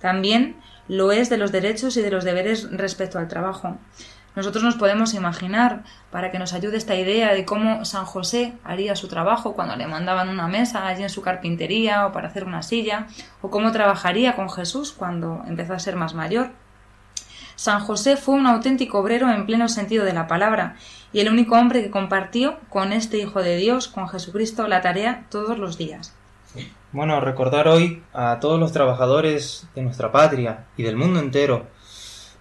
[0.00, 0.56] También
[0.88, 3.76] lo es de los derechos y de los deberes respecto al trabajo.
[4.36, 8.94] Nosotros nos podemos imaginar, para que nos ayude esta idea de cómo San José haría
[8.94, 12.62] su trabajo cuando le mandaban una mesa allí en su carpintería o para hacer una
[12.62, 13.06] silla,
[13.40, 16.50] o cómo trabajaría con Jesús cuando empezó a ser más mayor.
[17.56, 20.76] San José fue un auténtico obrero en pleno sentido de la palabra,
[21.14, 25.24] y el único hombre que compartió con este Hijo de Dios, con Jesucristo, la tarea
[25.30, 26.15] todos los días.
[26.96, 31.66] Bueno, recordar hoy a todos los trabajadores de nuestra patria y del mundo entero.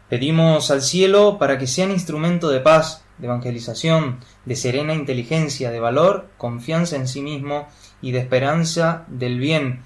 [0.08, 5.82] Pedimos al cielo para que sean instrumento de paz, de evangelización, de serena inteligencia, de
[5.82, 7.68] valor, confianza en sí mismo
[8.02, 9.82] y de esperanza del bien,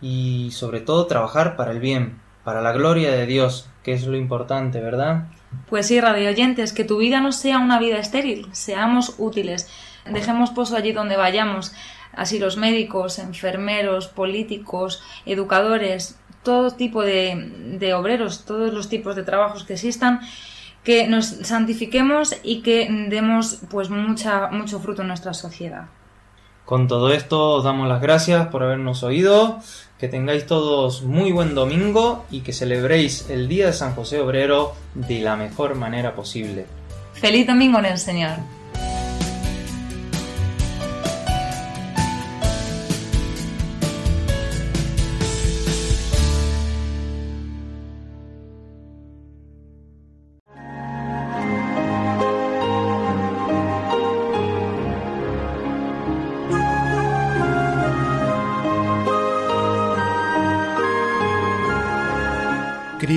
[0.00, 4.16] y sobre todo trabajar para el bien, para la gloria de Dios, que es lo
[4.16, 5.30] importante, ¿verdad?
[5.68, 9.68] Pues sí, radio oyentes, que tu vida no sea una vida estéril, seamos útiles,
[10.08, 11.72] dejemos pozo allí donde vayamos,
[12.14, 19.22] así los médicos, enfermeros, políticos, educadores, todo tipo de, de obreros, todos los tipos de
[19.22, 20.20] trabajos que existan,
[20.84, 25.86] que nos santifiquemos y que demos pues mucha, mucho fruto en nuestra sociedad.
[26.64, 29.58] Con todo esto os damos las gracias por habernos oído,
[29.98, 34.74] que tengáis todos muy buen domingo y que celebréis el Día de San José Obrero
[34.94, 36.66] de la mejor manera posible.
[37.14, 38.38] Feliz domingo en el Señor.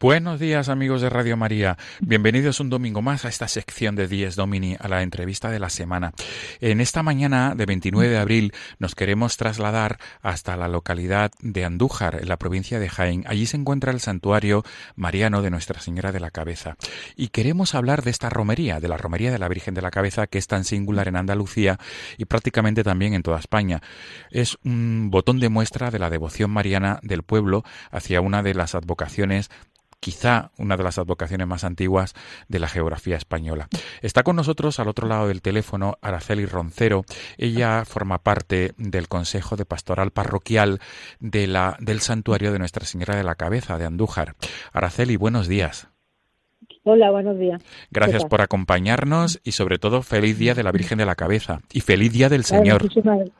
[0.00, 4.34] Buenos días amigos de Radio María, bienvenidos un domingo más a esta sección de Dies
[4.34, 6.12] Domini, a la entrevista de la semana.
[6.60, 12.18] En esta mañana de 29 de abril nos queremos trasladar hasta la localidad de Andújar,
[12.20, 13.24] en la provincia de Jaén.
[13.28, 14.64] Allí se encuentra el santuario
[14.96, 16.76] mariano de Nuestra Señora de la Cabeza.
[17.14, 20.26] Y queremos hablar de esta romería, de la romería de la Virgen de la Cabeza,
[20.26, 21.78] que es tan singular en Andalucía
[22.18, 23.80] y prácticamente también en toda España.
[24.30, 28.74] Es un botón de muestra de la devoción mariana del pueblo hacia una de las
[28.74, 29.50] advocaciones
[30.04, 32.12] quizá una de las advocaciones más antiguas
[32.46, 33.68] de la geografía española.
[34.02, 37.06] Está con nosotros al otro lado del teléfono Araceli Roncero.
[37.38, 40.80] Ella forma parte del Consejo de Pastoral Parroquial
[41.20, 44.34] de la, del Santuario de Nuestra Señora de la Cabeza de Andújar.
[44.74, 45.88] Araceli, buenos días.
[46.82, 47.62] Hola, buenos días.
[47.90, 51.80] Gracias por acompañarnos y sobre todo feliz día de la Virgen de la Cabeza y
[51.80, 52.82] feliz día del Señor.
[52.82, 53.30] muchísimas,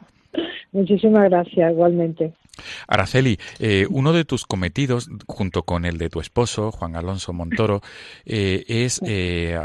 [0.73, 2.33] muchísimas gracias, igualmente.
[2.87, 7.83] Araceli, eh, uno de tus cometidos, junto con el de tu esposo, Juan Alonso Montoro,
[8.25, 9.59] eh, es eh,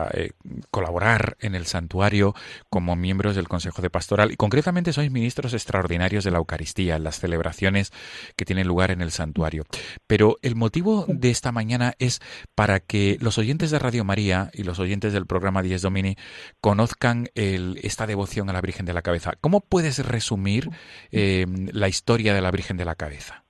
[0.71, 2.33] colaborar en el santuario
[2.69, 7.03] como miembros del Consejo de Pastoral y concretamente sois ministros extraordinarios de la Eucaristía en
[7.03, 7.91] las celebraciones
[8.35, 9.65] que tienen lugar en el santuario.
[10.07, 12.21] Pero el motivo de esta mañana es
[12.55, 16.17] para que los oyentes de Radio María y los oyentes del programa Diez Domini
[16.61, 19.33] conozcan esta devoción a la Virgen de la Cabeza.
[19.41, 20.69] ¿Cómo puedes resumir
[21.11, 23.43] la historia de la Virgen de la Cabeza?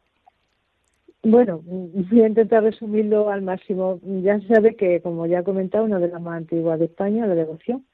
[1.23, 3.99] Bueno, voy a intentar resumirlo al máximo.
[4.03, 7.27] Ya se sabe que, como ya he comentado, una de las más antiguas de España,
[7.27, 7.86] la devoción.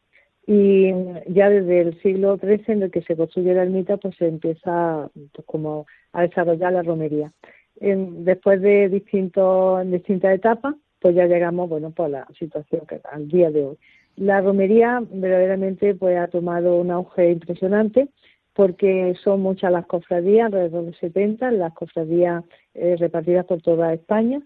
[0.47, 0.91] Y
[1.27, 5.09] ya desde el siglo XIII, en el que se construye la ermita, pues se empieza
[5.33, 7.31] pues, como a desarrollar la romería.
[7.75, 13.27] después de distintos, distintas etapas, pues ya llegamos, bueno, pues a la situación que al
[13.27, 13.77] día de hoy.
[14.17, 18.07] La romería verdaderamente pues ha tomado un auge impresionante
[18.55, 22.43] porque son muchas las cofradías, alrededor de 70, las cofradías
[22.73, 24.41] eh, repartidas por toda España.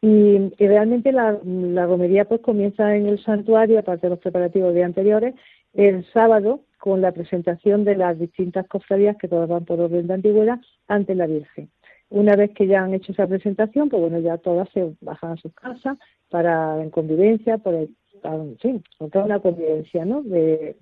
[0.00, 1.38] Y, realmente la,
[1.86, 5.34] romería pues comienza en el santuario, aparte de los preparativos de anteriores,
[5.74, 10.14] el sábado con la presentación de las distintas cofradías que todas van por orden de
[10.14, 10.58] antigüedad
[10.88, 11.70] ante la Virgen.
[12.10, 15.36] Una vez que ya han hecho esa presentación, pues bueno, ya todas se bajan a
[15.36, 15.96] sus casas
[16.28, 17.94] para en convivencia, por el,
[18.24, 20.22] en fin, toda una convivencia, ¿no?
[20.22, 20.76] De,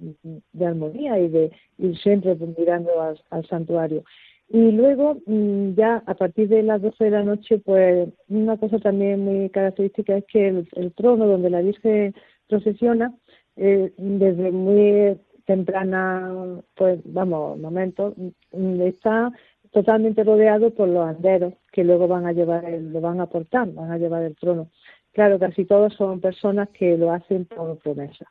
[0.61, 2.91] armonía y de ir siempre mirando
[3.30, 4.05] al, santuario.
[4.49, 8.78] Y luego, mm, ya a partir de las 12 de la noche, pues una cosa
[8.78, 12.14] también muy característica es que el, trono donde la Virgen
[12.49, 13.14] procesiona,
[13.57, 15.16] eh, desde muy
[15.47, 18.14] temprana, pues vamos, momento,
[18.53, 19.32] mm, está
[19.70, 23.93] totalmente rodeado por los anderos que luego van a llevar, lo van a portar, van
[23.93, 24.68] a llevar el trono.
[25.12, 28.26] Claro, casi todos son personas que lo hacen por promesa.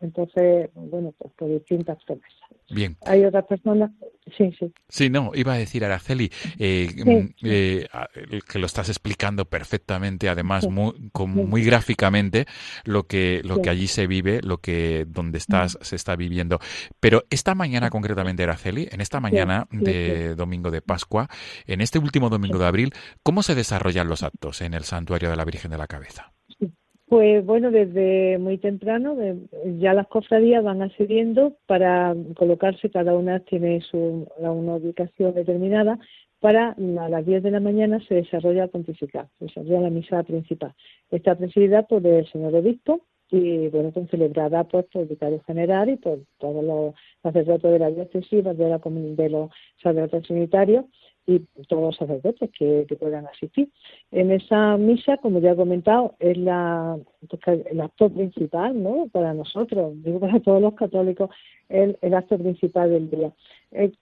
[0.00, 2.32] Entonces, bueno, pues por distintas promesas.
[2.70, 2.96] Bien.
[3.04, 3.90] Hay otras personas,
[4.38, 4.72] sí, sí.
[4.88, 7.88] Sí, no, iba a decir Araceli, eh, mm, eh,
[8.48, 12.46] que lo estás explicando perfectamente, además muy, muy gráficamente
[12.84, 16.60] lo que lo que allí se vive, lo que donde estás se está viviendo.
[17.00, 21.28] Pero esta mañana concretamente, Araceli, en esta mañana de domingo de Pascua,
[21.66, 22.92] en este último domingo de abril,
[23.22, 26.32] ¿cómo se desarrollan los actos en el santuario de la Virgen de la Cabeza?
[27.10, 29.16] Pues bueno, desde muy temprano
[29.80, 35.98] ya las cofradías van accediendo para colocarse, cada una tiene su, una ubicación determinada,
[36.38, 40.22] para a las 10 de la mañana se desarrolla el pontifical, se desarrolla la misa
[40.22, 40.72] principal.
[41.10, 43.00] Está presidida por el señor obispo
[43.30, 47.78] y bueno, pues celebrada pues, por el vicario general y por todos los sacerdotes de
[47.78, 49.50] la diócesis, de, la, de los
[49.82, 50.84] sacerdotes trinitarios
[51.26, 53.70] y todos los sacerdotes que, puedan asistir.
[54.10, 56.98] En esa misa, como ya he comentado, es la,
[57.46, 59.06] el acto principal, ¿no?
[59.12, 61.30] Para nosotros, digo para todos los católicos,
[61.68, 63.32] el, el acto principal del día.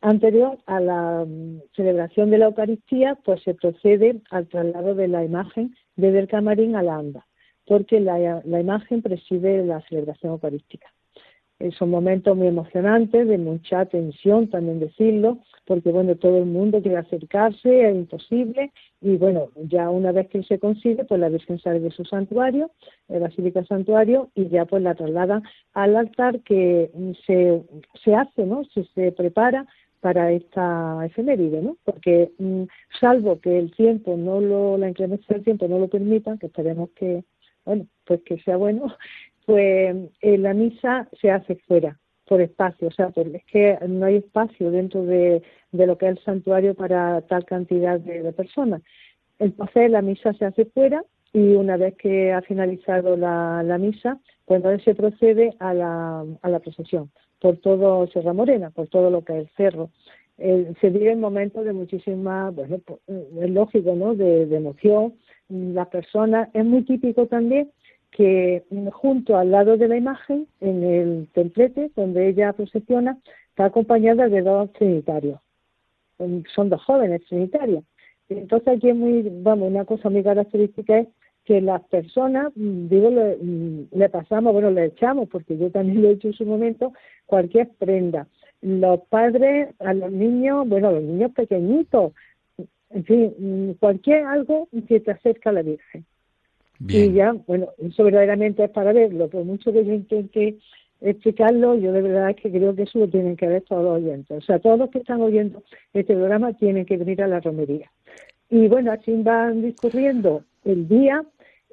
[0.01, 5.25] Anterior a la mm, celebración de la Eucaristía, pues se procede al traslado de la
[5.25, 7.27] imagen desde el camarín a la anda,
[7.69, 10.89] porque la, imagen preside la celebración eucarística.
[11.77, 16.99] Son momentos muy emocionantes, de mucha tensión, también decirlo, porque bueno, todo el mundo quiere
[16.99, 21.81] acercarse, es imposible, y bueno, ya una vez que se consigue, pues la Virgen sale
[21.81, 22.71] de su santuario,
[23.09, 25.43] la Basílica Santuario, y ya pues la traslada
[25.75, 26.91] al altar que
[27.27, 27.63] se,
[28.05, 28.63] se hace, ¿no?
[28.73, 29.67] Se, se prepara
[30.01, 31.77] para esta efeméride, ¿no?
[31.85, 32.63] Porque mm,
[33.01, 36.91] salvo que el tiempo no lo, la inclemencia del tiempo no lo permita, que esperemos
[36.91, 37.25] que,
[37.69, 38.95] bueno, pues que sea bueno,
[39.47, 44.07] pues eh, la misa se hace fuera, por espacio, o sea, porque es que no
[44.07, 45.43] hay espacio dentro de,
[45.73, 48.83] lo que es el santuario para tal cantidad de, personas.
[49.39, 54.59] Entonces la misa se hace fuera y una vez que ha finalizado la, misa, pues
[54.59, 57.11] entonces se procede a la, a la procesión
[57.41, 59.91] por todo Sierra Morena, por todo lo que es el cerro.
[60.37, 65.15] se vive en momentos de muchísima, bueno, pues, es lógico, ¿no?, de, de emoción.
[65.49, 67.71] Las personas, es muy típico también
[68.11, 73.19] que junto al lado de la imagen, en el templete donde ella procesiona,
[73.51, 75.41] está acompañada de dos trinitarios.
[76.55, 77.85] Son dos jóvenes trinitarios.
[78.29, 81.09] Entonces aquí es muy, vamos, una cosa muy característica es
[81.45, 86.29] que las personas, digo, le, pasamos, bueno, le echamos, porque yo también lo he hecho
[86.29, 86.93] en su momento,
[87.25, 88.27] cualquier prenda.
[88.61, 92.13] Los padres, a los niños, bueno, los niños pequeñitos,
[92.91, 96.05] en fin, cualquier algo que te acerca a la Virgen.
[96.87, 100.59] Y ya, bueno, eso verdaderamente es para verlo, por mucho que yo intente
[101.01, 104.03] explicarlo, yo de verdad es que creo que eso lo tienen que ver todos los
[104.03, 104.39] oyentes.
[104.39, 105.63] O sea, todos los que están oyendo
[105.93, 107.91] este programa tienen que venir a la romería.
[108.51, 111.23] Y bueno, así van discurriendo el día.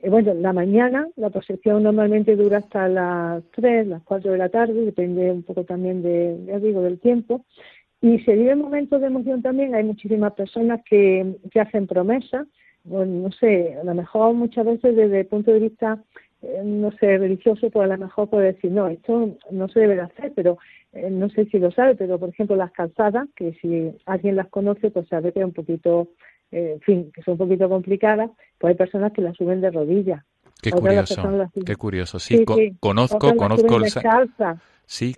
[0.01, 4.49] Eh, bueno, la mañana, la procesión normalmente dura hasta las 3, las 4 de la
[4.49, 7.45] tarde, depende un poco también de, ya digo, del tiempo.
[8.01, 12.47] Y se vive momentos de emoción también, hay muchísimas personas que, que hacen promesas,
[12.85, 16.03] bueno, no sé, a lo mejor muchas veces desde el punto de vista,
[16.43, 19.95] eh, no sé, religioso, pues a lo mejor puede decir, no, esto no se debe
[19.95, 20.59] de hacer, pero
[20.93, 24.49] eh, no sé si lo sabe, pero por ejemplo las calzadas, que si alguien las
[24.49, 26.09] conoce, pues sabe que es un poquito,
[26.51, 28.29] eh, en fin, que son un poquito complicadas,
[28.59, 30.23] pues hay personas que las suben de rodillas.
[30.61, 31.21] Qué curioso,
[31.65, 32.19] qué curioso.
[32.19, 32.45] Sí,
[32.79, 33.85] conozco, conozco el...
[34.87, 35.15] Sí,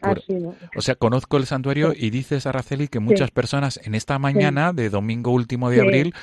[0.75, 4.89] o sea, conozco el santuario y dices, Araceli, que muchas personas en esta mañana de
[4.89, 6.13] domingo último de abril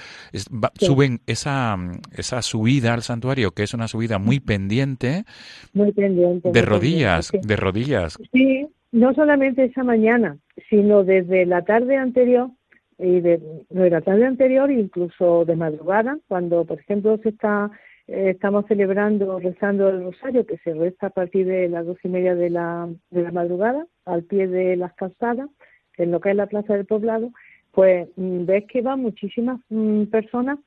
[0.79, 1.77] suben esa,
[2.17, 5.25] esa subida al santuario, que es una subida muy pendiente,
[5.73, 8.19] muy pendiente de rodillas, de rodillas.
[8.33, 10.39] Sí, no solamente esa mañana,
[10.71, 12.51] sino desde la tarde anterior
[12.99, 13.41] y de,
[13.71, 17.71] de la tarde anterior incluso de madrugada, cuando por ejemplo se está
[18.07, 22.09] eh, estamos celebrando, rezando el rosario, que se reza a partir de las dos y
[22.09, 25.49] media de la, de la madrugada, al pie de las calzadas,
[25.97, 27.31] en lo que es la plaza del poblado,
[27.73, 30.59] pues mm, ves que van muchísimas mm, personas,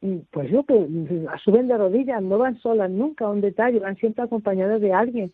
[0.00, 0.88] mm, pues yo que
[1.44, 5.32] suben de rodillas, no van solas nunca, un detalle, van siempre acompañadas de alguien.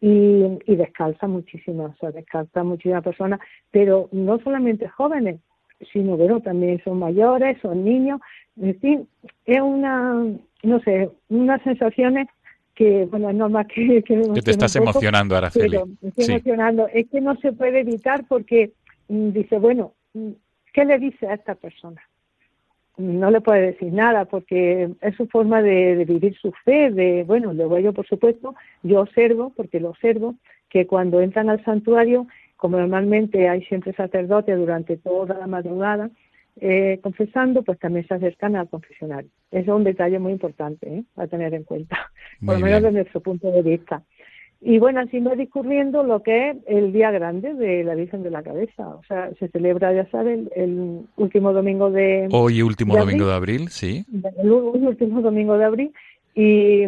[0.00, 3.40] Y, y descalzan muchísimas, o sea, descalzan muchísimas personas,
[3.72, 5.40] pero no solamente jóvenes,
[5.92, 8.20] sino bueno, también son mayores, son niños,
[8.60, 9.08] en fin,
[9.44, 10.24] es una,
[10.62, 12.28] no sé, unas sensaciones
[12.74, 14.02] que, bueno, es normal que...
[14.06, 15.78] Que, te estás emocionando, Araceli.
[16.02, 16.88] estoy emocionando.
[16.88, 18.72] Es que no se puede evitar porque
[19.08, 20.30] mm, dice, bueno, mm,
[20.72, 22.00] ¿qué le dice a esta persona?
[22.96, 27.52] No le puede decir nada porque es su forma de, vivir su fe, de, bueno,
[27.52, 30.34] luego yo, por supuesto, yo observo, porque lo observo,
[30.68, 36.10] que cuando entran al santuario, como normalmente hay siempre sacerdotes durante toda la madrugada,
[36.60, 39.30] eh, confesando, pues también se acercan al confesionario.
[39.50, 41.04] Eso es un detalle muy importante ¿eh?
[41.16, 42.10] a tener en cuenta,
[42.44, 44.02] por lo menos desde nuestro punto de vista.
[44.60, 48.30] Y bueno, así va discurriendo lo que es el día grande de la Virgen de
[48.30, 48.88] la Cabeza.
[48.88, 52.28] O sea, se celebra, ya saben, el último domingo de.
[52.32, 54.04] Hoy, último domingo de abril, sí.
[54.42, 55.92] El último domingo de abril.
[56.34, 56.82] Y,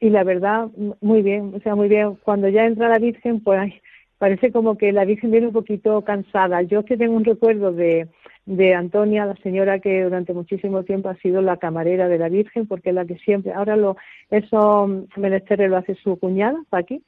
[0.00, 0.68] y la verdad,
[1.02, 1.52] muy bien.
[1.54, 2.16] O sea, muy bien.
[2.22, 3.70] Cuando ya entra la Virgen, pues
[4.16, 6.62] parece como que la Virgen viene un poquito cansada.
[6.62, 8.08] Yo que tengo un recuerdo de
[8.46, 12.66] de Antonia, la señora que durante muchísimo tiempo ha sido la camarera de la Virgen,
[12.66, 13.96] porque es la que siempre, ahora lo,
[14.30, 17.02] eso menesteres lo hace su cuñada, aquí,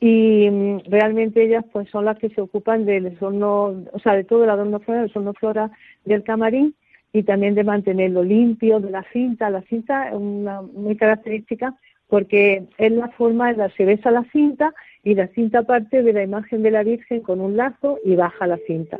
[0.00, 4.24] y mm, realmente ellas pues son las que se ocupan del horno, o sea, de
[4.24, 5.70] todo el adorno flora, el horno flora
[6.04, 6.74] del camarín,
[7.12, 11.74] y también de mantenerlo limpio, de la cinta, la cinta es una muy característica
[12.10, 14.74] porque es la forma en la que se besa la cinta
[15.04, 18.46] y la cinta parte de la imagen de la Virgen con un lazo y baja
[18.46, 18.98] la cinta.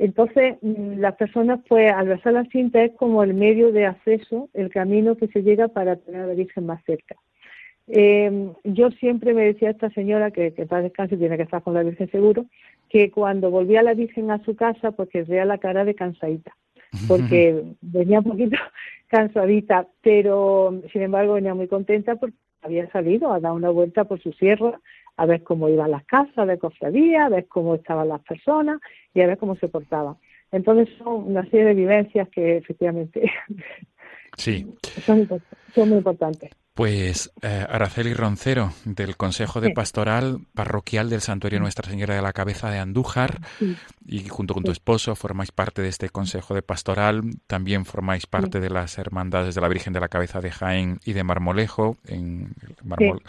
[0.00, 4.70] Entonces, las personas, pues, al besar la cinta es como el medio de acceso, el
[4.70, 7.16] camino que se llega para tener a la Virgen más cerca.
[7.86, 11.62] Eh, yo siempre me decía a esta señora, que, que para descanso tiene que estar
[11.62, 12.46] con la Virgen seguro,
[12.88, 16.56] que cuando volvía la Virgen a su casa, pues que vea la cara de cansadita,
[17.06, 18.56] porque venía un poquito
[19.08, 24.18] cansadita, pero sin embargo venía muy contenta porque había salido a dar una vuelta por
[24.18, 24.80] su sierra
[25.20, 28.80] a ver cómo iban las casas de cofradía, a ver cómo estaban las personas
[29.12, 30.16] y a ver cómo se portaban.
[30.50, 33.30] Entonces son una serie de vivencias que efectivamente
[34.38, 34.66] sí.
[35.04, 35.28] son,
[35.74, 36.50] son muy importantes.
[36.74, 42.32] Pues eh, Araceli Roncero, del Consejo de Pastoral Parroquial del Santuario Nuestra Señora de la
[42.32, 43.40] Cabeza de Andújar,
[44.06, 48.60] y junto con tu esposo formáis parte de este Consejo de Pastoral, también formáis parte
[48.60, 52.54] de las Hermandades de la Virgen de la Cabeza de Jaén y de Marmolejo, en,
[52.82, 53.20] en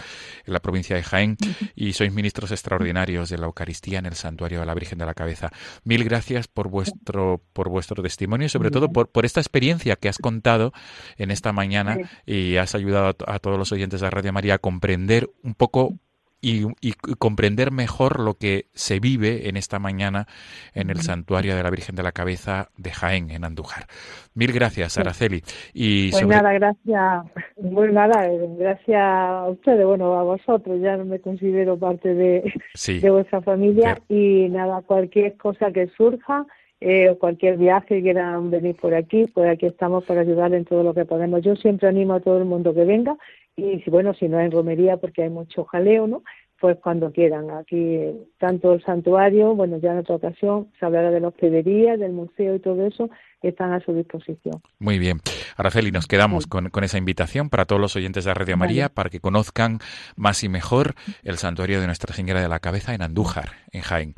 [0.45, 1.35] la provincia de Jaén,
[1.75, 5.13] y sois ministros extraordinarios de la Eucaristía en el Santuario de la Virgen de la
[5.13, 5.51] Cabeza.
[5.83, 10.09] Mil gracias por vuestro, por vuestro testimonio y sobre todo por, por esta experiencia que
[10.09, 10.73] has contado
[11.17, 15.29] en esta mañana y has ayudado a todos los oyentes de Radio María a comprender
[15.43, 15.95] un poco
[16.41, 20.27] y, comprender mejor lo que se vive en esta mañana
[20.73, 23.85] en el santuario de la Virgen de la Cabeza de Jaén, en Andújar.
[24.33, 25.43] Mil gracias, Araceli.
[25.73, 27.25] Y pues nada, gracias,
[27.55, 28.27] pues nada,
[28.57, 32.53] gracias a ustedes, bueno, a vosotros, ya no me considero parte de,
[32.87, 36.45] de vuestra familia y nada, cualquier cosa que surja,
[36.81, 40.65] eh, o cualquier viaje que quieran venir por aquí, pues aquí estamos para ayudar en
[40.65, 41.43] todo lo que podemos.
[41.43, 43.15] Yo siempre animo a todo el mundo que venga
[43.55, 46.23] y si bueno, si no en romería porque hay mucho jaleo, ¿no?
[46.59, 47.51] Pues cuando quieran.
[47.51, 52.13] Aquí tanto el santuario, bueno, ya en otra ocasión se hablará de la hospedería, del
[52.13, 53.09] museo y todo eso,
[53.43, 54.59] están a su disposición.
[54.79, 55.19] Muy bien.
[55.57, 59.19] Araceli, nos quedamos con, esa invitación para todos los oyentes de Radio María para que
[59.19, 59.79] conozcan
[60.15, 64.15] más y mejor el santuario de Nuestra Señora de la Cabeza en Andújar, en Jaén.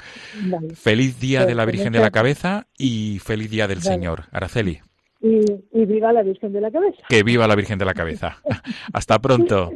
[0.76, 4.26] Feliz Día de la Virgen de la Cabeza y feliz Día del Señor.
[4.32, 4.82] Araceli.
[5.22, 5.40] Y,
[5.72, 6.98] y, viva la Virgen de la Cabeza.
[7.08, 8.38] Que viva la Virgen de la Cabeza.
[8.94, 9.72] Hasta pronto.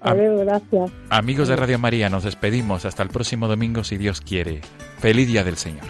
[0.00, 0.90] gracias.
[1.10, 4.62] Amigos de Radio María, nos despedimos hasta el próximo domingo si Dios quiere.
[4.98, 5.84] Feliz Día del Señor.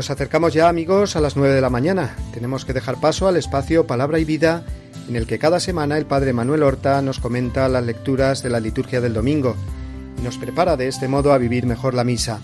[0.00, 2.16] Nos acercamos ya amigos a las 9 de la mañana.
[2.32, 4.64] Tenemos que dejar paso al espacio Palabra y Vida
[5.10, 8.60] en el que cada semana el Padre Manuel Horta nos comenta las lecturas de la
[8.60, 9.56] liturgia del domingo
[10.18, 12.40] y nos prepara de este modo a vivir mejor la misa,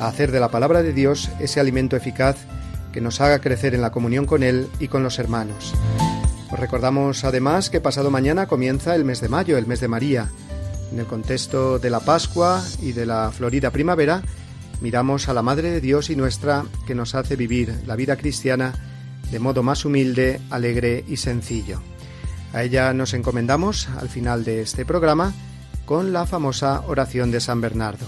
[0.00, 2.38] a hacer de la palabra de Dios ese alimento eficaz
[2.92, 5.74] que nos haga crecer en la comunión con Él y con los hermanos.
[6.50, 10.28] Os recordamos además que pasado mañana comienza el mes de mayo, el mes de María.
[10.90, 14.22] En el contexto de la Pascua y de la florida primavera,
[14.80, 18.72] miramos a la Madre de Dios y nuestra que nos hace vivir la vida cristiana
[19.30, 21.80] de modo más humilde, alegre y sencillo.
[22.52, 25.34] A ella nos encomendamos al final de este programa
[25.84, 28.06] con la famosa oración de San Bernardo.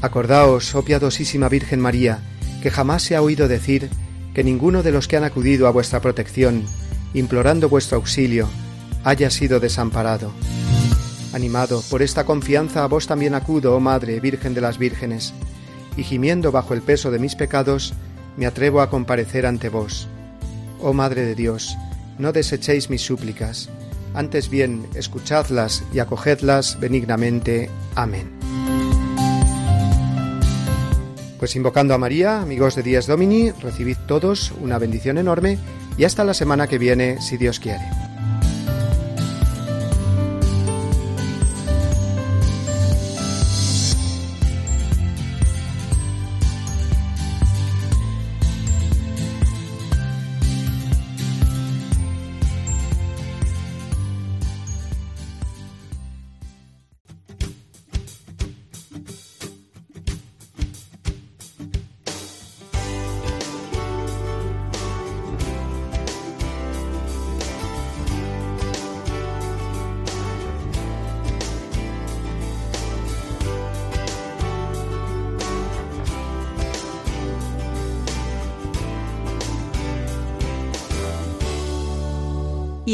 [0.00, 2.18] Acordaos, oh piadosísima Virgen María,
[2.62, 3.88] que jamás se ha oído decir
[4.34, 6.64] que ninguno de los que han acudido a vuestra protección,
[7.14, 8.48] implorando vuestro auxilio,
[9.02, 10.32] haya sido desamparado.
[11.34, 15.34] Animado por esta confianza, a vos también acudo, oh Madre, Virgen de las Vírgenes,
[15.96, 17.92] y gimiendo bajo el peso de mis pecados,
[18.36, 20.06] me atrevo a comparecer ante vos.
[20.80, 21.76] Oh Madre de Dios,
[22.18, 23.68] no desechéis mis súplicas,
[24.14, 27.68] antes bien escuchadlas y acogedlas benignamente.
[27.96, 28.30] Amén.
[31.40, 35.58] Pues invocando a María, amigos de Días Domini, recibid todos una bendición enorme
[35.98, 38.03] y hasta la semana que viene, si Dios quiere.